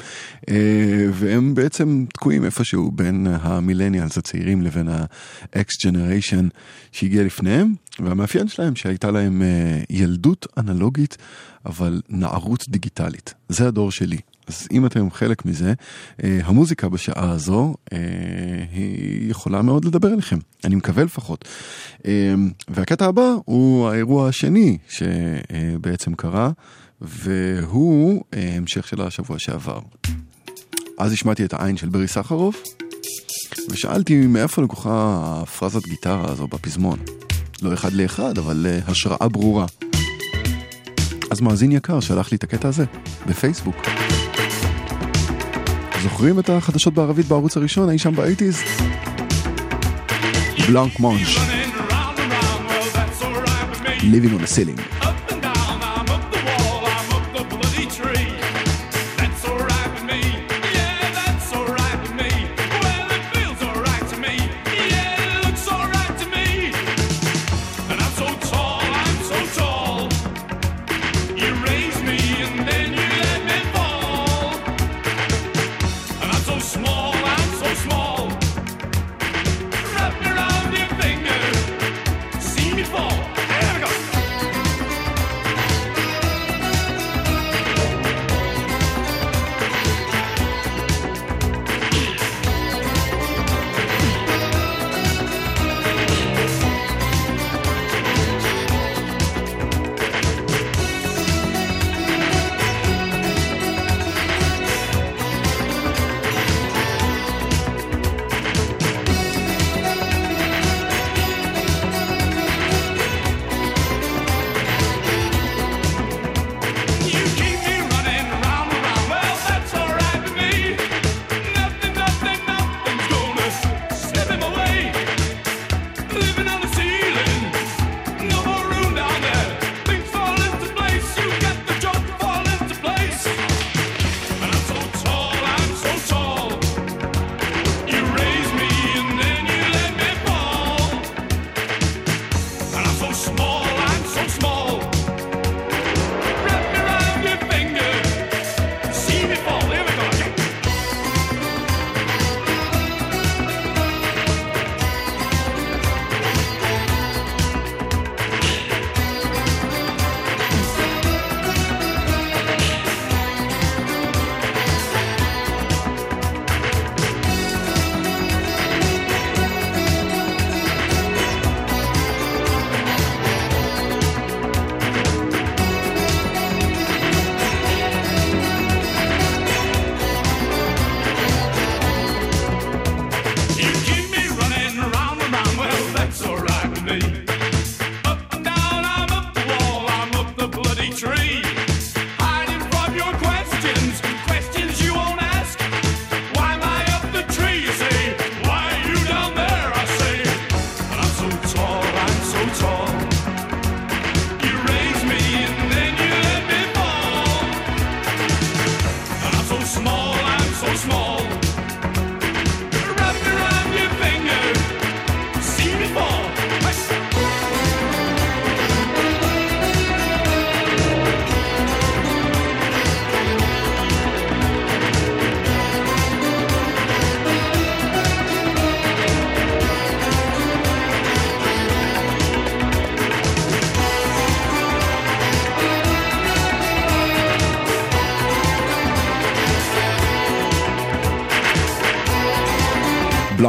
[0.48, 6.44] אה, והם בעצם תקועים איפשהו בין המילניאלס הצעירים לבין ה-X Generation
[6.92, 11.16] שהגיע לפניהם, והמאפיין שלהם שהייתה להם אה, ילדות אנלוגית,
[11.66, 13.34] אבל נערות דיגיטלית.
[13.48, 14.18] זה הדור שלי.
[14.46, 15.74] אז אם אתם חלק מזה,
[16.24, 17.98] אה, המוזיקה בשעה הזו אה,
[18.72, 21.48] היא יכולה מאוד לדבר אליכם, אני מקווה לפחות.
[22.06, 22.34] אה,
[22.68, 26.50] והקטע הבא הוא האירוע השני שבעצם קרה,
[27.00, 29.80] והוא המשך של השבוע שעבר.
[30.98, 32.62] אז השמעתי את העין של ברי סחרוף,
[33.70, 36.98] ושאלתי מאיפה לקוחה הפרזת גיטרה הזו בפזמון.
[37.62, 39.66] לא אחד לאחד, אבל אה, השראה ברורה.
[41.30, 42.84] אז מאזין יקר שלח לי את הקטע הזה,
[43.26, 43.76] בפייסבוק.
[46.02, 48.62] זוכרים את החדשות בערבית בערוץ הראשון, אי שם באייטיז?
[50.68, 51.38] בלנק מונש.
[54.00, 54.99] Living on a ceiling.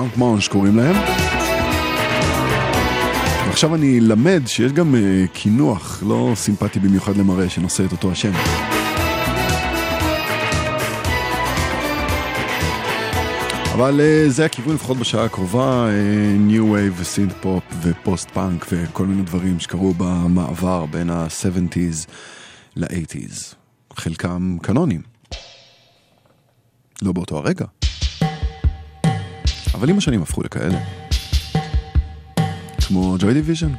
[0.02, 0.96] Blancmange קוראים להם.
[3.48, 8.32] ועכשיו אני למד שיש גם אה, קינוח לא סימפטי במיוחד למראה שנושא את אותו השם.
[13.74, 15.88] אבל אה, זה הכיוון לפחות בשעה הקרובה,
[16.38, 22.10] new wave ו synth pop ו post punk וכל מיני דברים שקרו במעבר בין ה-70's
[22.76, 23.56] ל-80's.
[23.96, 25.02] חלקם קנונים.
[27.02, 27.66] לא באותו הרגע.
[29.82, 30.80] אבל עם השנים הפכו לכאלה.
[32.88, 33.72] כמו Joy Division.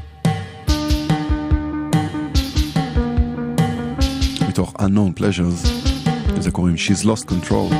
[4.48, 5.68] מתוך unknown pleasures,
[6.36, 7.74] לזה קוראים She's Lost Control.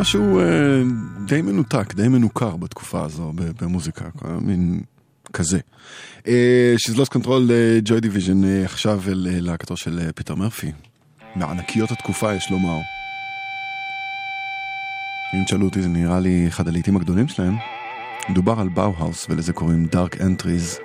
[0.00, 0.44] משהו אה,
[1.26, 4.04] די מנותק, די מנוכר בתקופה הזו במוזיקה,
[4.40, 4.82] מין
[5.32, 5.58] כזה.
[6.18, 6.28] Uh,
[6.78, 7.50] She's Lost Control, של
[7.84, 10.72] Joy Division, Division עכשיו ללהקתו של פיטר מרפי.
[11.36, 12.78] מענקיות התקופה יש לומר.
[15.34, 17.54] אם תשאלו אותי זה נראה לי אחד הלהיטים הגדולים שלהם.
[18.28, 20.82] מדובר על באוהאוס ולזה קוראים Dark Entries.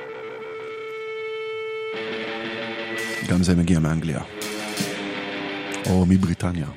[3.29, 4.19] גם זה מגיע מאנגליה.
[5.85, 6.67] או מבריטניה.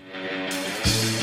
[0.87, 1.16] thank you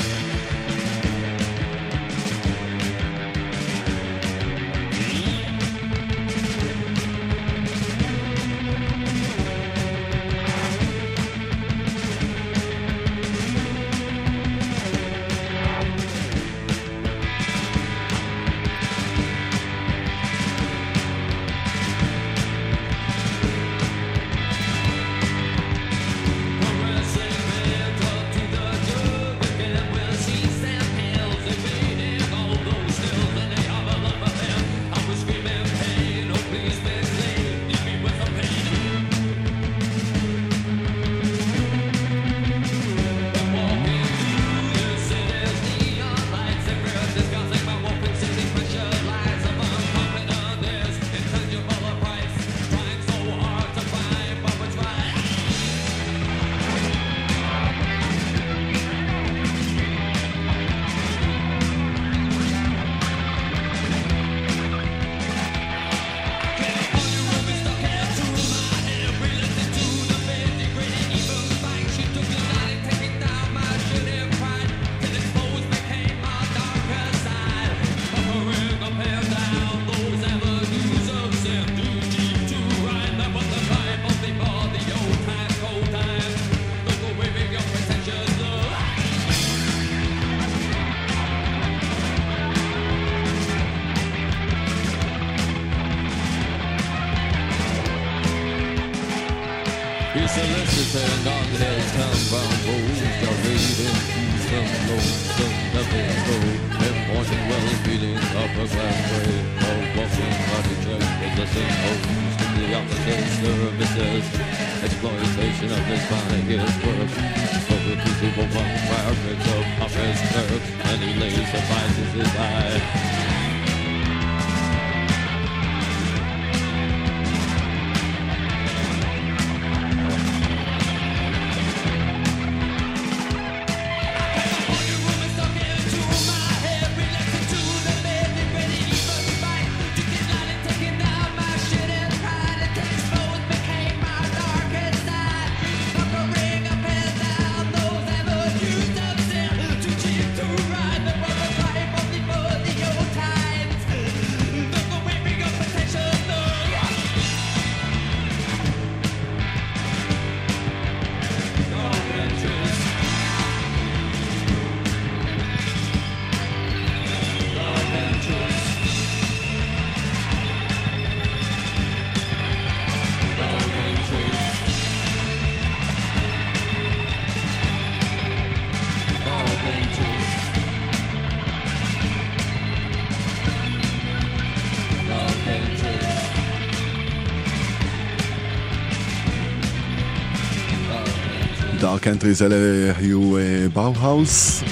[192.03, 192.55] הקנטריז האלה
[192.97, 193.33] היו
[193.73, 194.63] באו-האוס.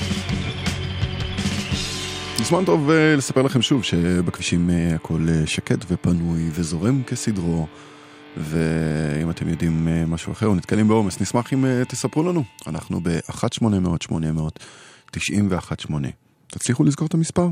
[2.44, 7.68] זמן טוב אה, לספר לכם שוב שבכבישים אה, הכל אה, שקט ופנוי וזורם כסדרו.
[8.38, 12.44] ואם אתם יודעים משהו אחר או נתקלים בעומס, נשמח אם תספרו לנו.
[12.68, 15.94] אנחנו ב-1800-800-918.
[16.48, 17.48] תצליחו לזכור את המספר?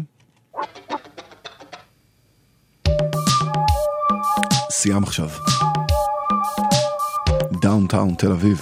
[4.72, 5.30] סייאם עכשיו.
[7.62, 8.62] Downtown תל אביב.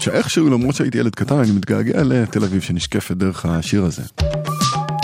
[0.00, 4.02] למרות שאיכשהו, למרות שהייתי ילד קטן, אני מתגעגע לתל אביב שנשקפת דרך השיר הזה.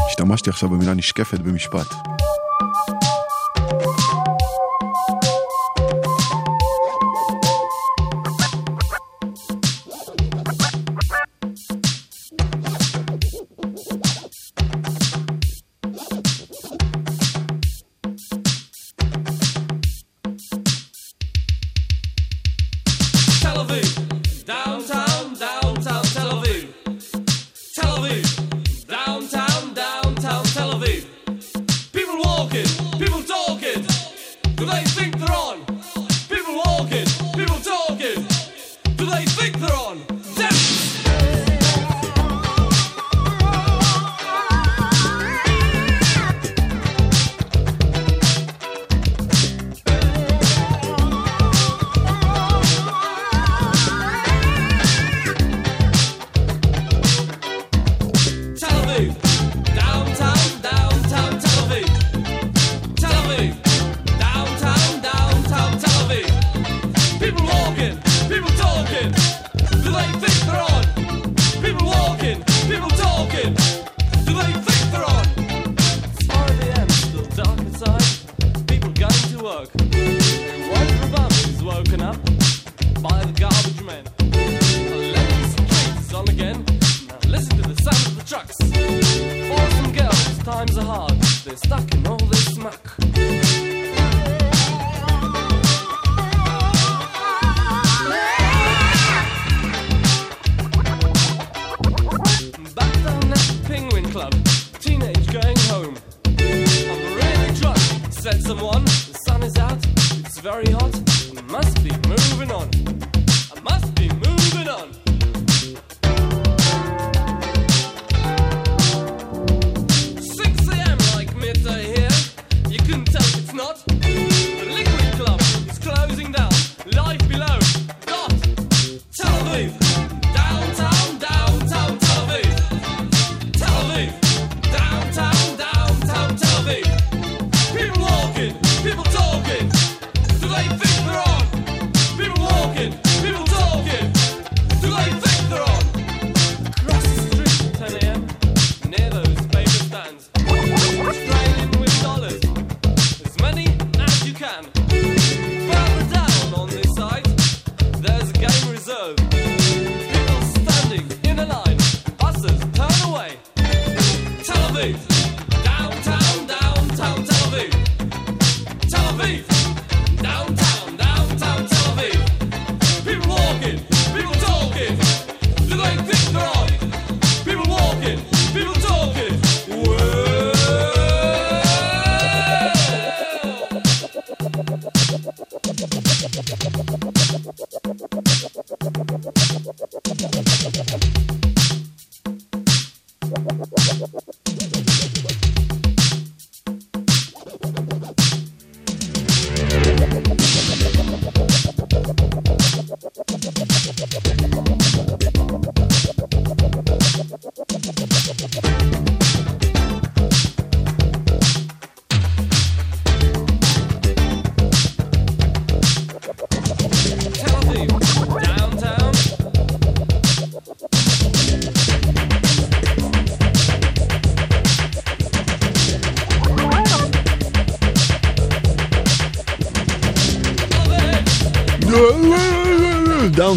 [0.09, 2.16] השתמשתי עכשיו במילה נשקפת במשפט.
[34.67, 35.16] they think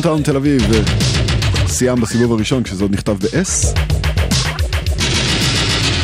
[0.01, 0.61] Downtown תל אביב.
[1.67, 3.79] סיאם בסיבוב הראשון כשזה עוד נכתב ב-S.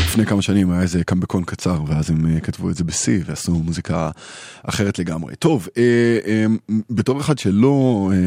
[0.05, 3.51] לפני כמה שנים היה איזה קמבקון קצר, ואז הם אה, כתבו את זה ב-C ועשו
[3.51, 4.09] מוזיקה
[4.69, 5.35] אחרת לגמרי.
[5.35, 5.83] טוב, אה,
[6.25, 6.45] אה,
[6.89, 8.17] בתור אחד שלא אה,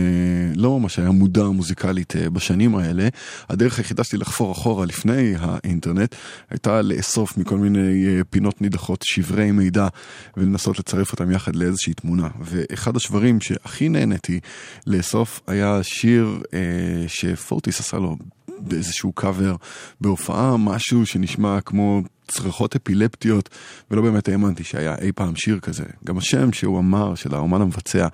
[0.56, 3.09] לא ממש היה מודע מוזיקלית אה, בשנים האלה,
[3.48, 6.15] הדרך היחידה שלי לחפור אחורה לפני האינטרנט,
[6.51, 9.89] הייתה לאסוף מכל מיני אה, פינות נידחות שברי מידע,
[10.36, 12.28] ולנסות לצרף אותם יחד לאיזושהי תמונה.
[12.40, 14.40] ואחד השברים שהכי נהניתי
[14.86, 16.60] לאסוף היה שיר אה,
[17.09, 18.16] שפורטיס עשה לו
[18.59, 19.56] באיזשהו קאבר
[20.01, 23.48] בהופעה, משהו שנשמע כמו צרחות אפילפטיות,
[23.90, 25.84] ולא באמת האמנתי שהיה אי פעם שיר כזה.
[26.05, 28.06] גם השם שהוא אמר, של האומן המבצע,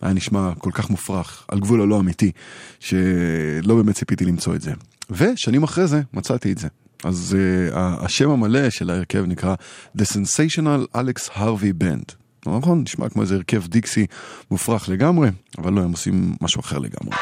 [0.00, 2.32] היה נשמע כל כך מופרך, על גבול הלא אמיתי,
[2.80, 4.72] שלא באמת ציפיתי למצוא את זה.
[5.10, 6.68] ושנים אחרי זה מצאתי את זה.
[7.04, 7.36] אז
[7.72, 9.54] uh, השם המלא של ההרכב נקרא
[9.98, 12.14] The Sensational Alex Harvey Band.
[12.46, 12.82] לא נכון?
[12.82, 14.06] נשמע כמו איזה הרכב דיקסי
[14.50, 15.28] מופרך לגמרי,
[15.58, 17.16] אבל לא, הם עושים משהו אחר לגמרי.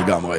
[0.00, 0.38] לגמרי.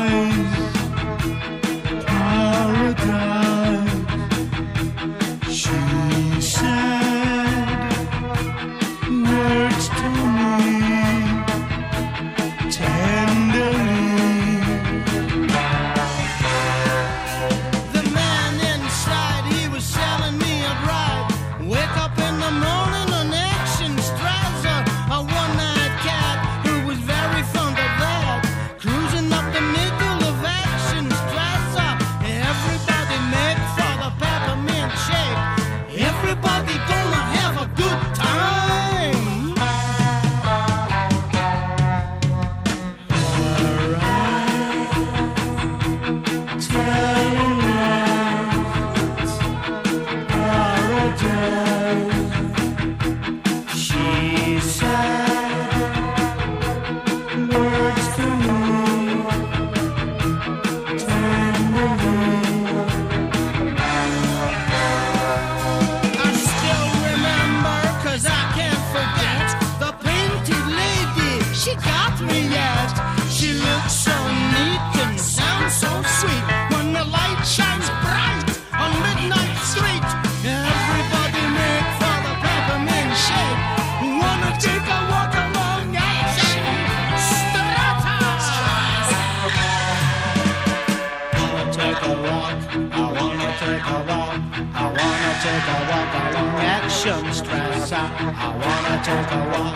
[95.51, 98.01] take a walk along Action Strata.
[98.45, 99.75] I wanna take a walk,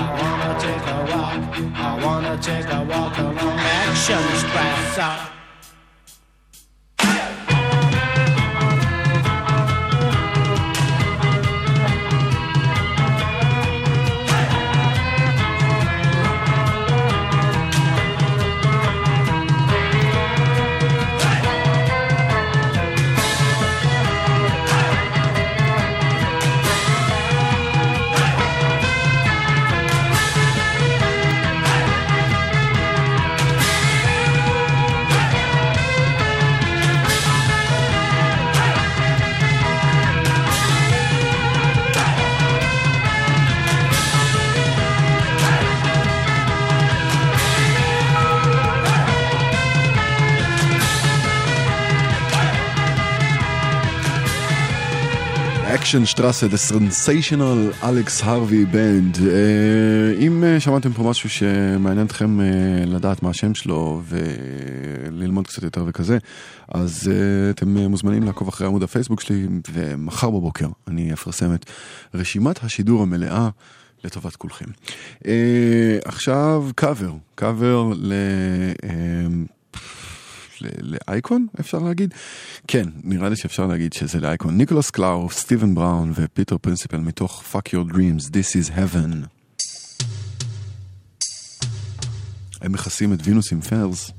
[0.00, 1.40] I wanna take a walk,
[1.74, 5.43] I wanna take a walk along Action Strata.
[55.94, 59.20] אושנשטרסה, The Sensational Alex Harvey Band.
[59.20, 62.46] אה, אם אה, שמעתם פה משהו שמעניין אתכם אה,
[62.86, 66.18] לדעת מה השם שלו וללמוד קצת יותר וכזה,
[66.68, 67.10] אז
[67.50, 71.70] אתם מוזמנים לעקוב אחרי עמוד הפייסבוק שלי, ומחר בבוקר אני אפרסם את
[72.14, 73.48] רשימת השידור המלאה.
[74.04, 74.64] לטובת כולכם.
[76.04, 78.12] עכשיו קאבר, קאבר ל...
[80.80, 82.14] לאייקון אפשר להגיד?
[82.68, 84.56] כן, נראה לי שאפשר להגיד שזה לאייקון.
[84.56, 89.26] ניקולס קלאו, סטיבן בראון ופיטר פרינסיפל מתוך Fuck Your Dreams, This is Heaven.
[92.60, 94.10] הם מכסים את Venus in Furs.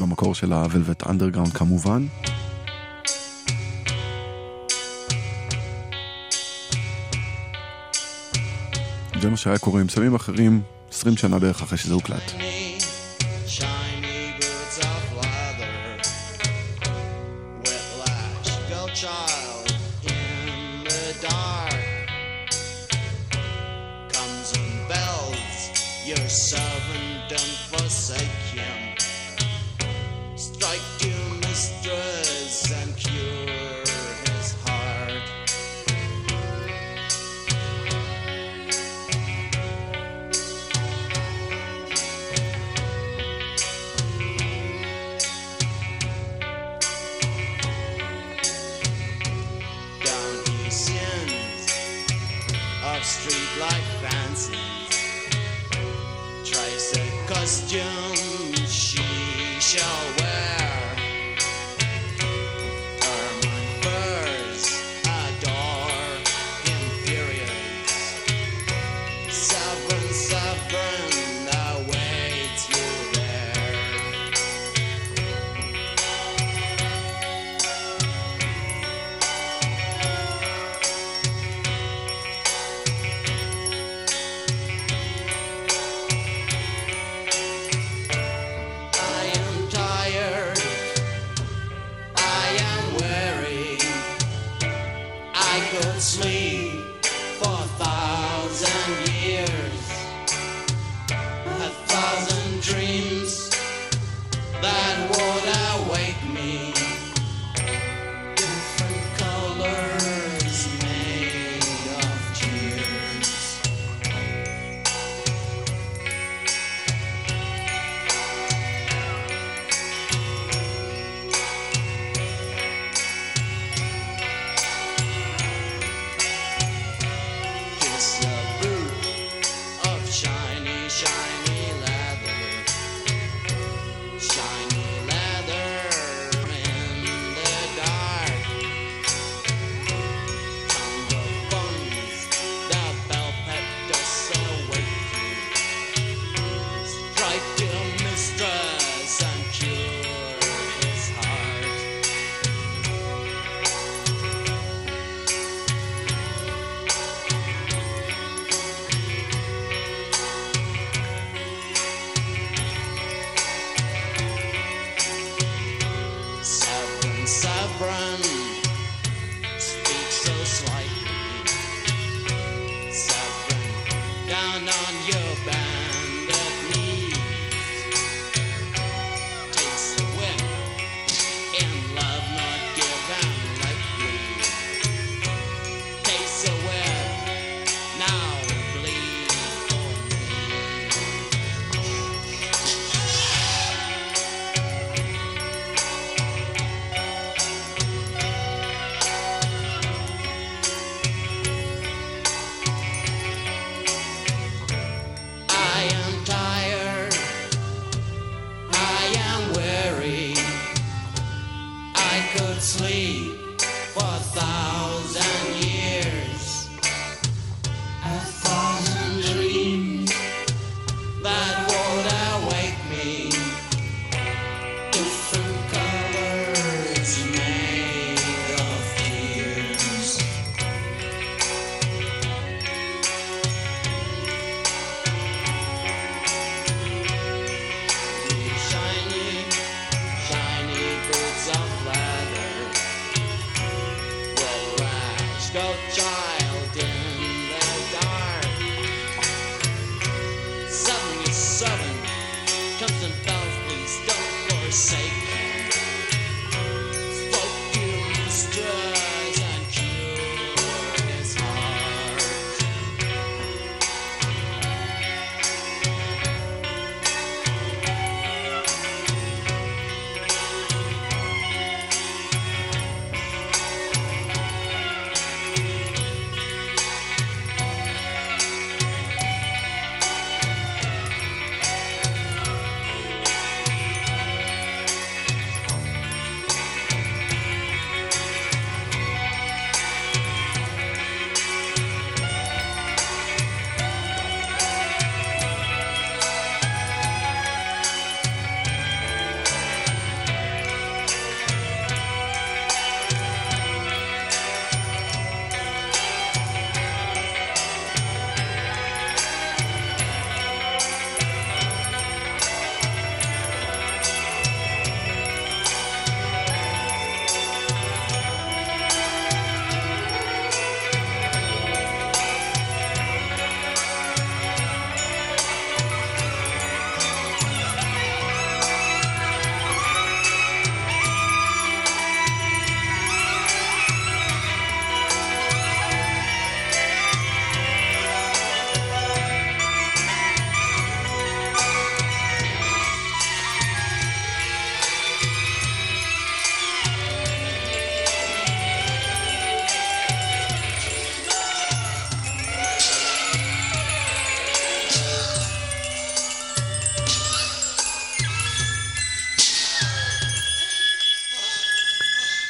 [0.00, 2.06] במקור של ה Velvet Underground כמובן.
[9.20, 12.32] זה מה שהיה קורה עם סמים אחרים 20 שנה בערך אחרי שזה הוקלט.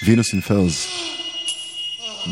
[0.09, 0.89] וינוס אינפרס,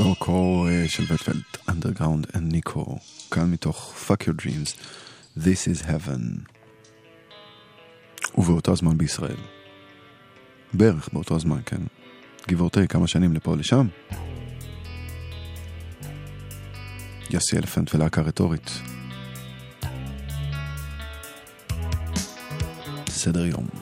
[0.00, 2.98] במקור אה, של וטפלד, אנדרגראונד and ניקו,
[3.30, 4.76] כאן מתוך Fuck Your Dreams,
[5.38, 6.52] This is Heaven.
[8.38, 9.36] ובאותו זמן בישראל.
[10.74, 11.80] בערך באותו זמן, כן.
[12.48, 13.88] גיבורתי כמה שנים לפה או לשם.
[17.30, 18.70] יאסי אלפנט ולהקה רטורית.
[23.08, 23.75] סדר יום.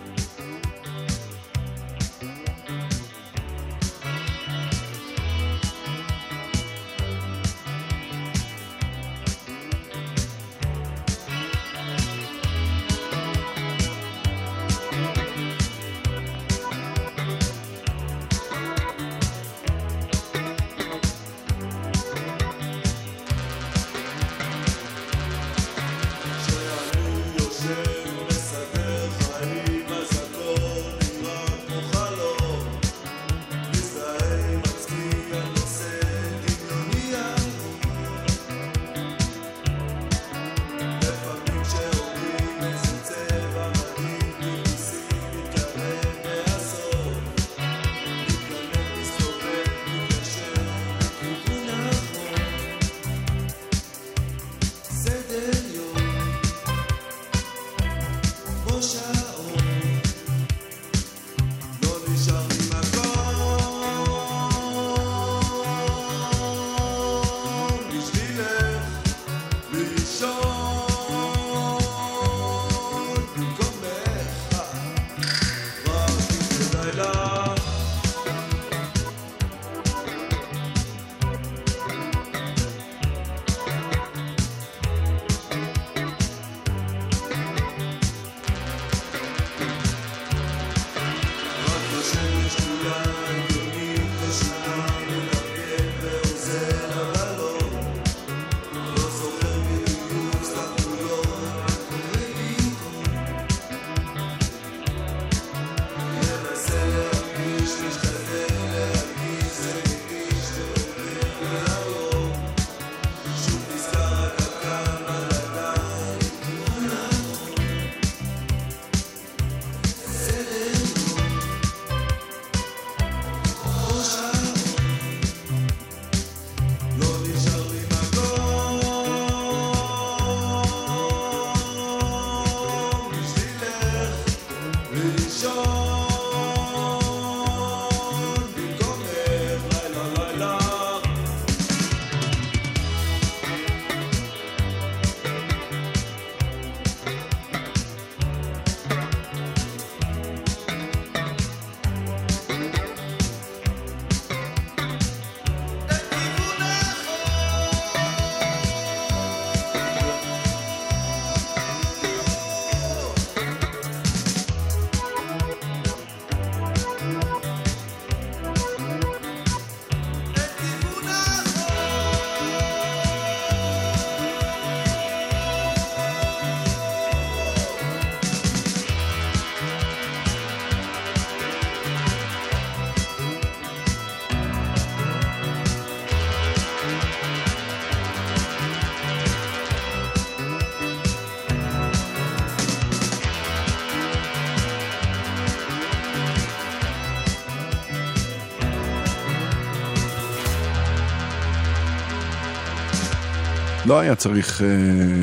[203.86, 204.65] לא היה צריך uh,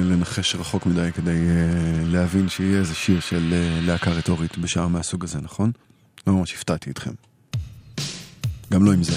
[0.03, 5.23] לנחש רחוק מדי כדי uh, להבין שיהיה איזה שיר של uh, להקה רטורית בשעה מהסוג
[5.23, 5.71] הזה, נכון?
[6.27, 7.11] לא ממש הפתעתי אתכם.
[8.71, 9.13] גם לא עם זה.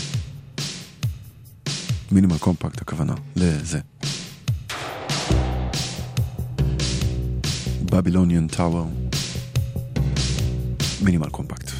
[2.12, 3.80] מינימל קומפקט הכוונה, לזה.
[7.82, 8.90] בבילוניאן טאוור.
[11.02, 11.73] מינימל קומפקט.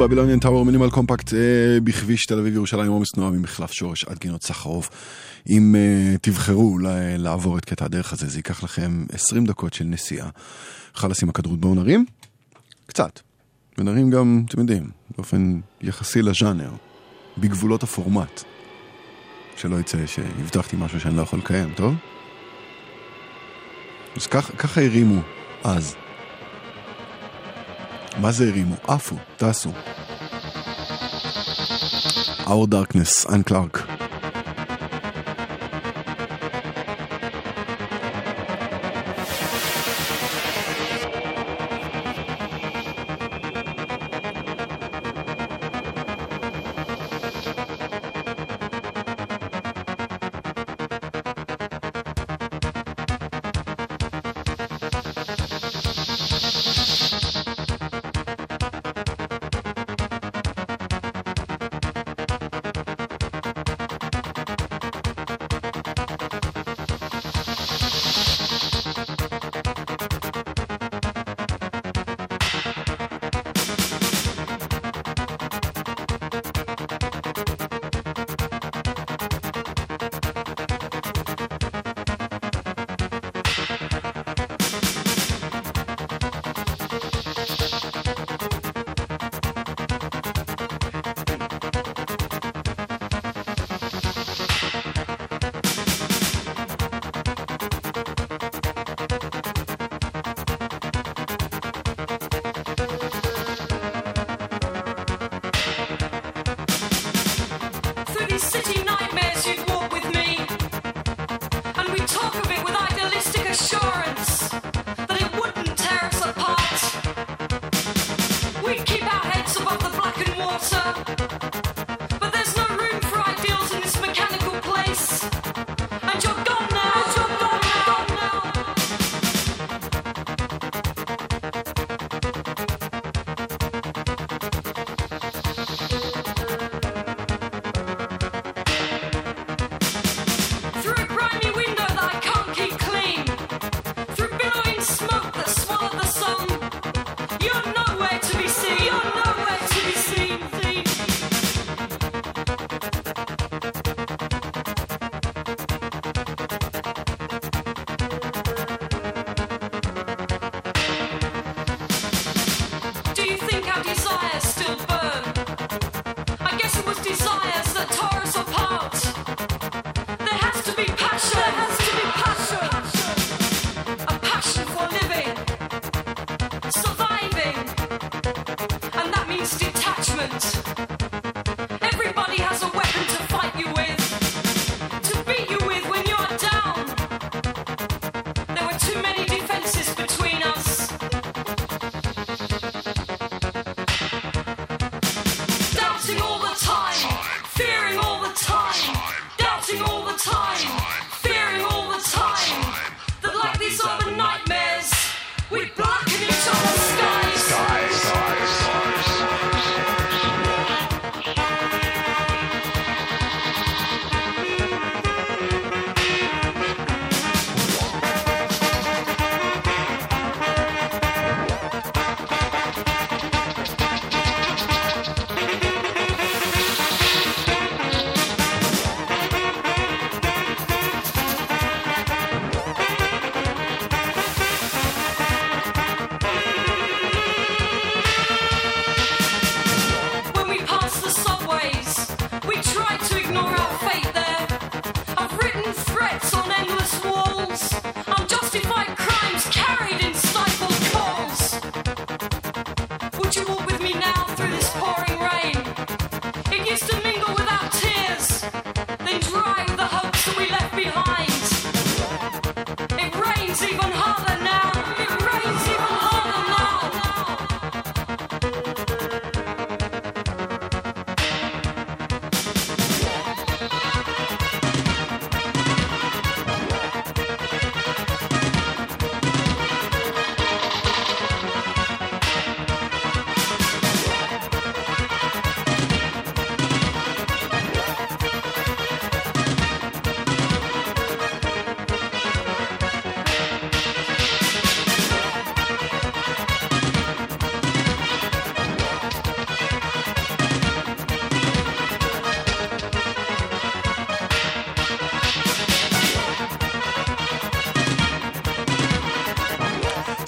[0.00, 4.42] בבילוניאן טאוור מינימל קומפקט אה, בכביש תל אביב ירושלים עומס תנועה ממחלף שורש עד גינות
[4.42, 4.88] סחרוב.
[5.48, 6.78] אם אה, תבחרו
[7.18, 10.28] לעבור את קטע הדרך הזה זה ייקח לכם 20 דקות של נסיעה.
[10.94, 12.04] חלאס עם הכדרות בואו נרים?
[12.86, 13.20] קצת.
[13.78, 16.70] ונרים גם, אתם יודעים, באופן יחסי לז'אנר,
[17.38, 18.42] בגבולות הפורמט.
[19.56, 21.94] שלא יצא שהבטחתי משהו שאני לא יכול לקיים, טוב?
[24.16, 25.20] אז ככה הרימו
[25.64, 25.94] אז.
[28.18, 28.74] מה זה הרימו?
[28.88, 29.70] עפו, טסו.
[32.46, 33.99] Our Darkness, אן קלארק.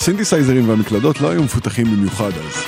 [0.02, 2.64] הסינתסייזרים והמקלדות לא היו מפותחים במיוחד אז.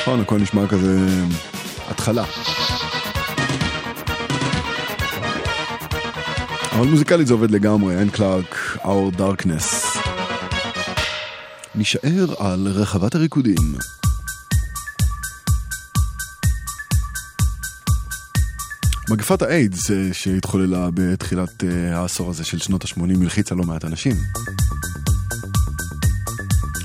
[0.00, 0.98] נכון, הכל נשמע כזה
[1.88, 2.24] התחלה.
[6.72, 9.98] אבל מוזיקלית זה עובד לגמרי, אין קלארק, Our Darkness.
[11.74, 13.74] נשאר על רחבת הריקודים.
[19.10, 24.12] מגפת האיידס אה, שהתחוללה בתחילת אה, העשור הזה של שנות ה-80 הלחיצה לא מעט אנשים.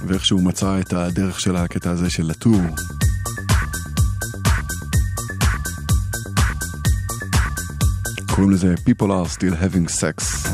[0.07, 2.61] ואיכשהו מצא את הדרך של הקטע הזה של לטור.
[8.35, 10.47] קוראים לזה People are still having sex.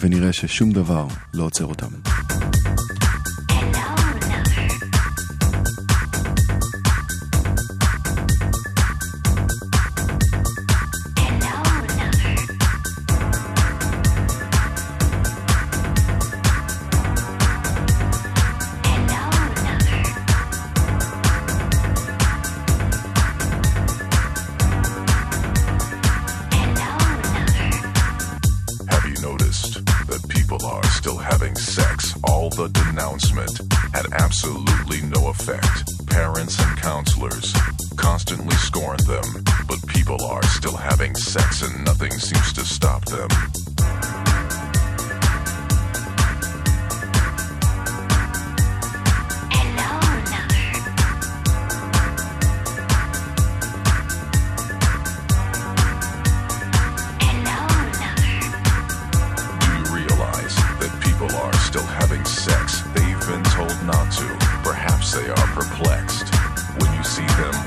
[0.00, 2.13] ונראה ששום דבר לא עוצר אותם.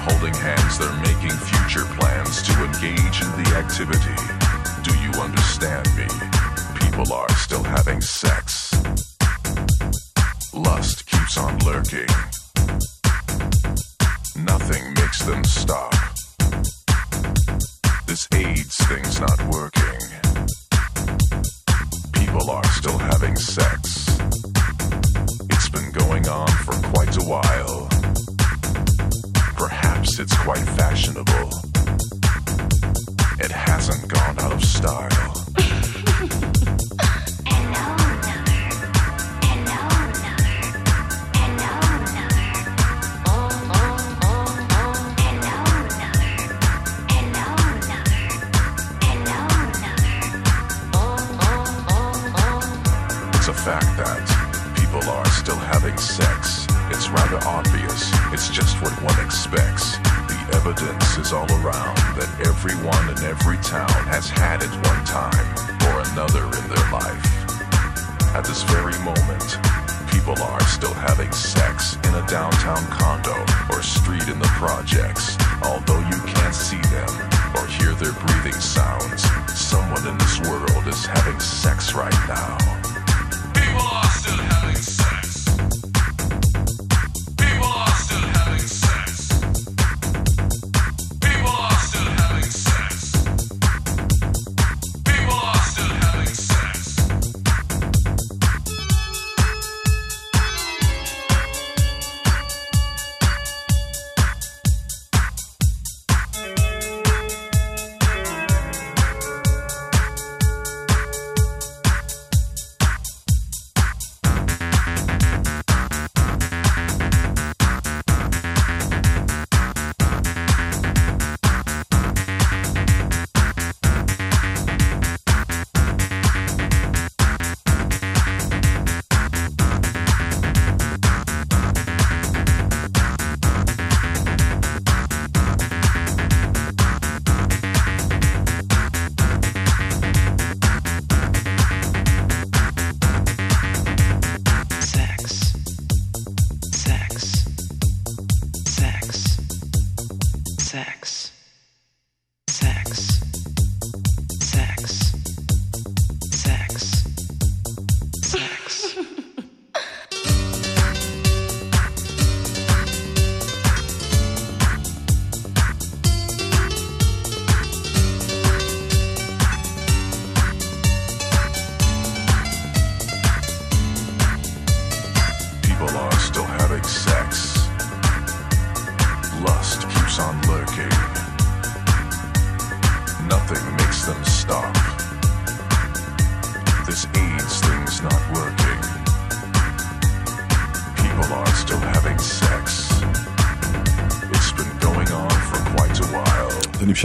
[0.10, 4.16] Holding hands, they're making future plans to engage in the activity.
[4.84, 6.08] Do you understand me?
[6.80, 8.72] People are still having sex.
[10.54, 12.08] Lust keeps on lurking.
[14.46, 15.94] Nothing makes them stop.
[18.06, 20.00] This AIDS thing's not working.
[22.14, 24.08] People are still having sex.
[25.52, 27.90] It's been going on for quite a while.
[29.56, 31.50] Perhaps it's quite fashionable.
[33.40, 35.08] It hasn't gone out of style.
[53.34, 56.68] It's a fact that people are still having sex.
[56.92, 58.07] It's rather obvious.
[58.52, 59.98] Just what one expects.
[60.26, 65.46] The evidence is all around that everyone in every town has had it one time
[65.86, 67.22] or another in their life.
[68.34, 69.62] At this very moment,
[70.10, 75.38] people are still having sex in a downtown condo or street in the projects.
[75.62, 77.14] Although you can't see them
[77.54, 79.22] or hear their breathing sounds,
[79.54, 82.77] someone in this world is having sex right now.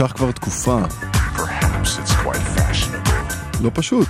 [0.03, 0.79] נמשך כבר תקופה.
[3.61, 4.07] לא פשוט.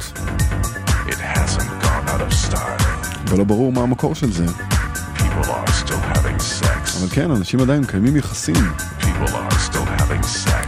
[3.27, 4.45] ולא ברור מה המקור של זה.
[6.99, 8.55] אבל כן, אנשים עדיין מקיימים יחסים.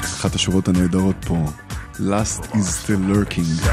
[0.03, 1.45] אחת השורות הנהדרות פה,
[1.93, 3.69] Last is still lurking.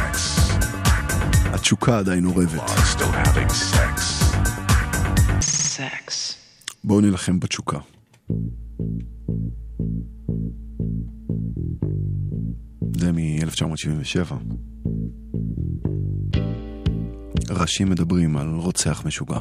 [1.53, 2.71] התשוקה עדיין אורבת.
[6.85, 7.79] בואו נילחם בתשוקה.
[12.97, 14.35] זה מ-1977.
[17.51, 19.39] ראשים מדברים על רוצח משוגע.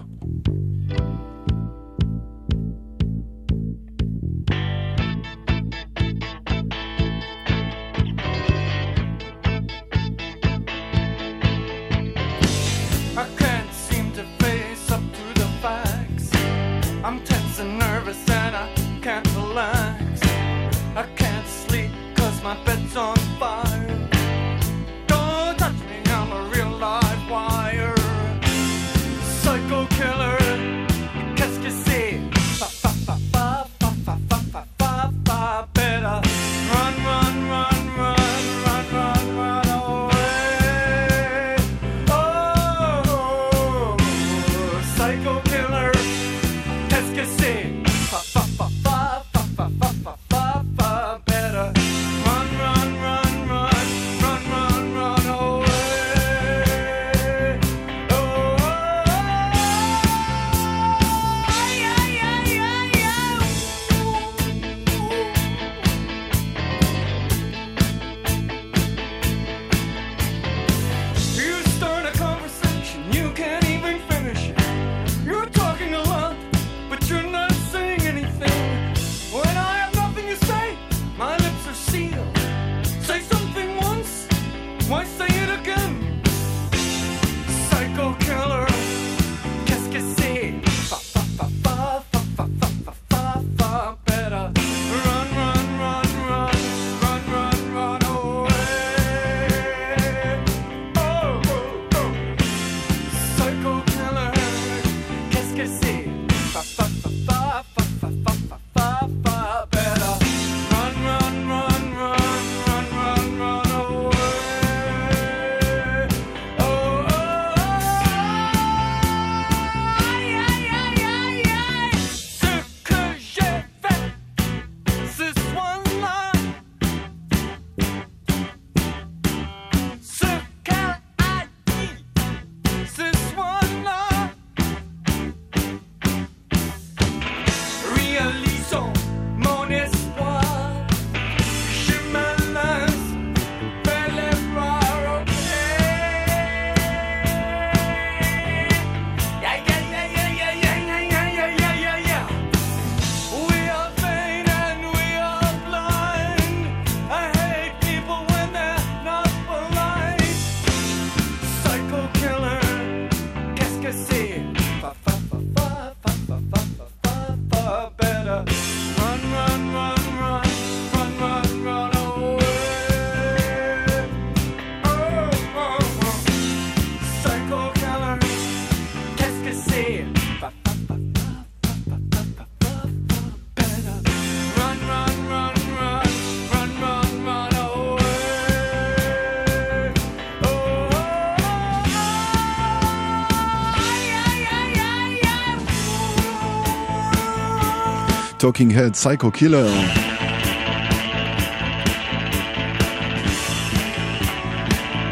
[198.42, 199.70] Talking Head, Psycho Killer.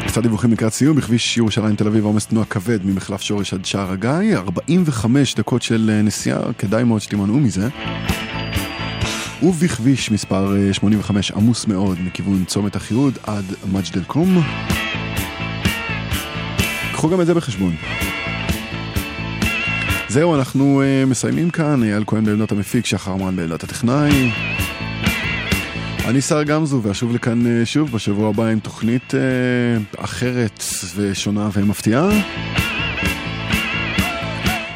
[0.06, 3.92] קצת דיווחים לקראת סיום, בכביש ירושלים תל אביב עומס תנועה כבד ממחלף שורש עד שער
[3.92, 7.68] הגיא, 45 דקות של אה, נסיעה, כדאי מאוד שתימנעו מזה.
[9.42, 14.42] ובכביש מספר אה, 85 עמוס מאוד מכיוון צומת החירוד עד מג'דל קום
[16.92, 17.74] קחו גם את זה בחשבון.
[20.10, 21.82] זהו, אנחנו uh, מסיימים כאן.
[21.82, 24.30] אייל כהן בעמדת המפיק, שחר מן בעמדת הטכנאי.
[26.04, 30.62] אני שר גמזו, ואשוב לכאן uh, שוב בשבוע הבא עם תוכנית uh, אחרת
[30.96, 32.08] ושונה ומפתיעה.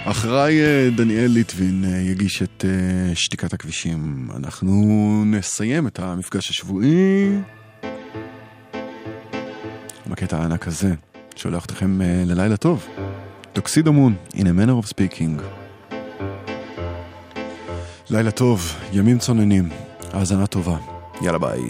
[0.04, 4.28] אחריי uh, דניאל ליטבין uh, יגיש את uh, שתיקת הכבישים.
[4.36, 7.38] אנחנו נסיים את המפגש השבועי
[10.06, 10.94] בקטע הענק הזה,
[11.36, 12.88] שולח אתכם ללילה טוב.
[13.54, 15.42] טוקסידו מון, in a manner of speaking.
[18.10, 19.68] לילה טוב, ימים צוננים,
[20.12, 20.76] האזנה טובה.
[21.22, 21.60] יאללה ביי.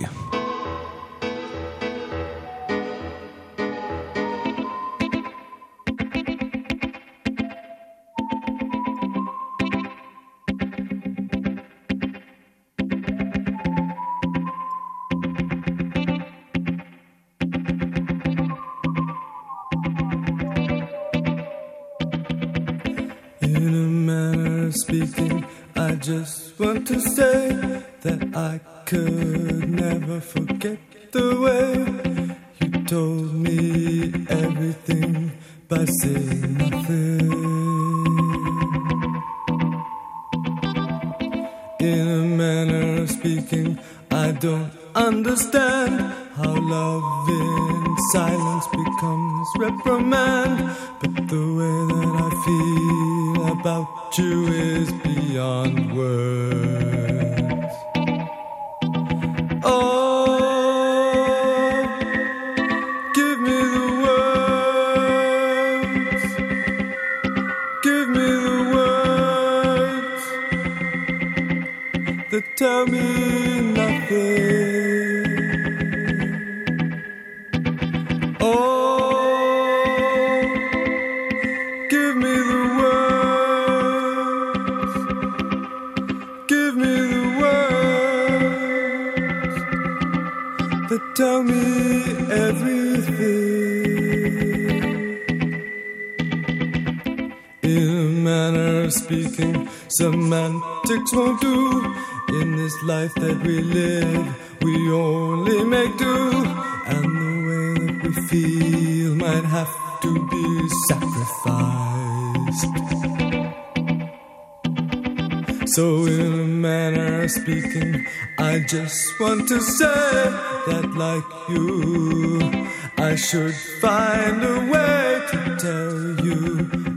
[120.66, 126.40] that like you I should find a way to tell you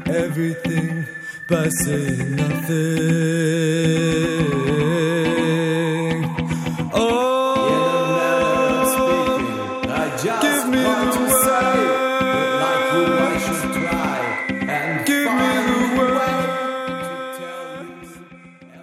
[0.06, 1.06] everything
[1.50, 3.17] by saying nothing.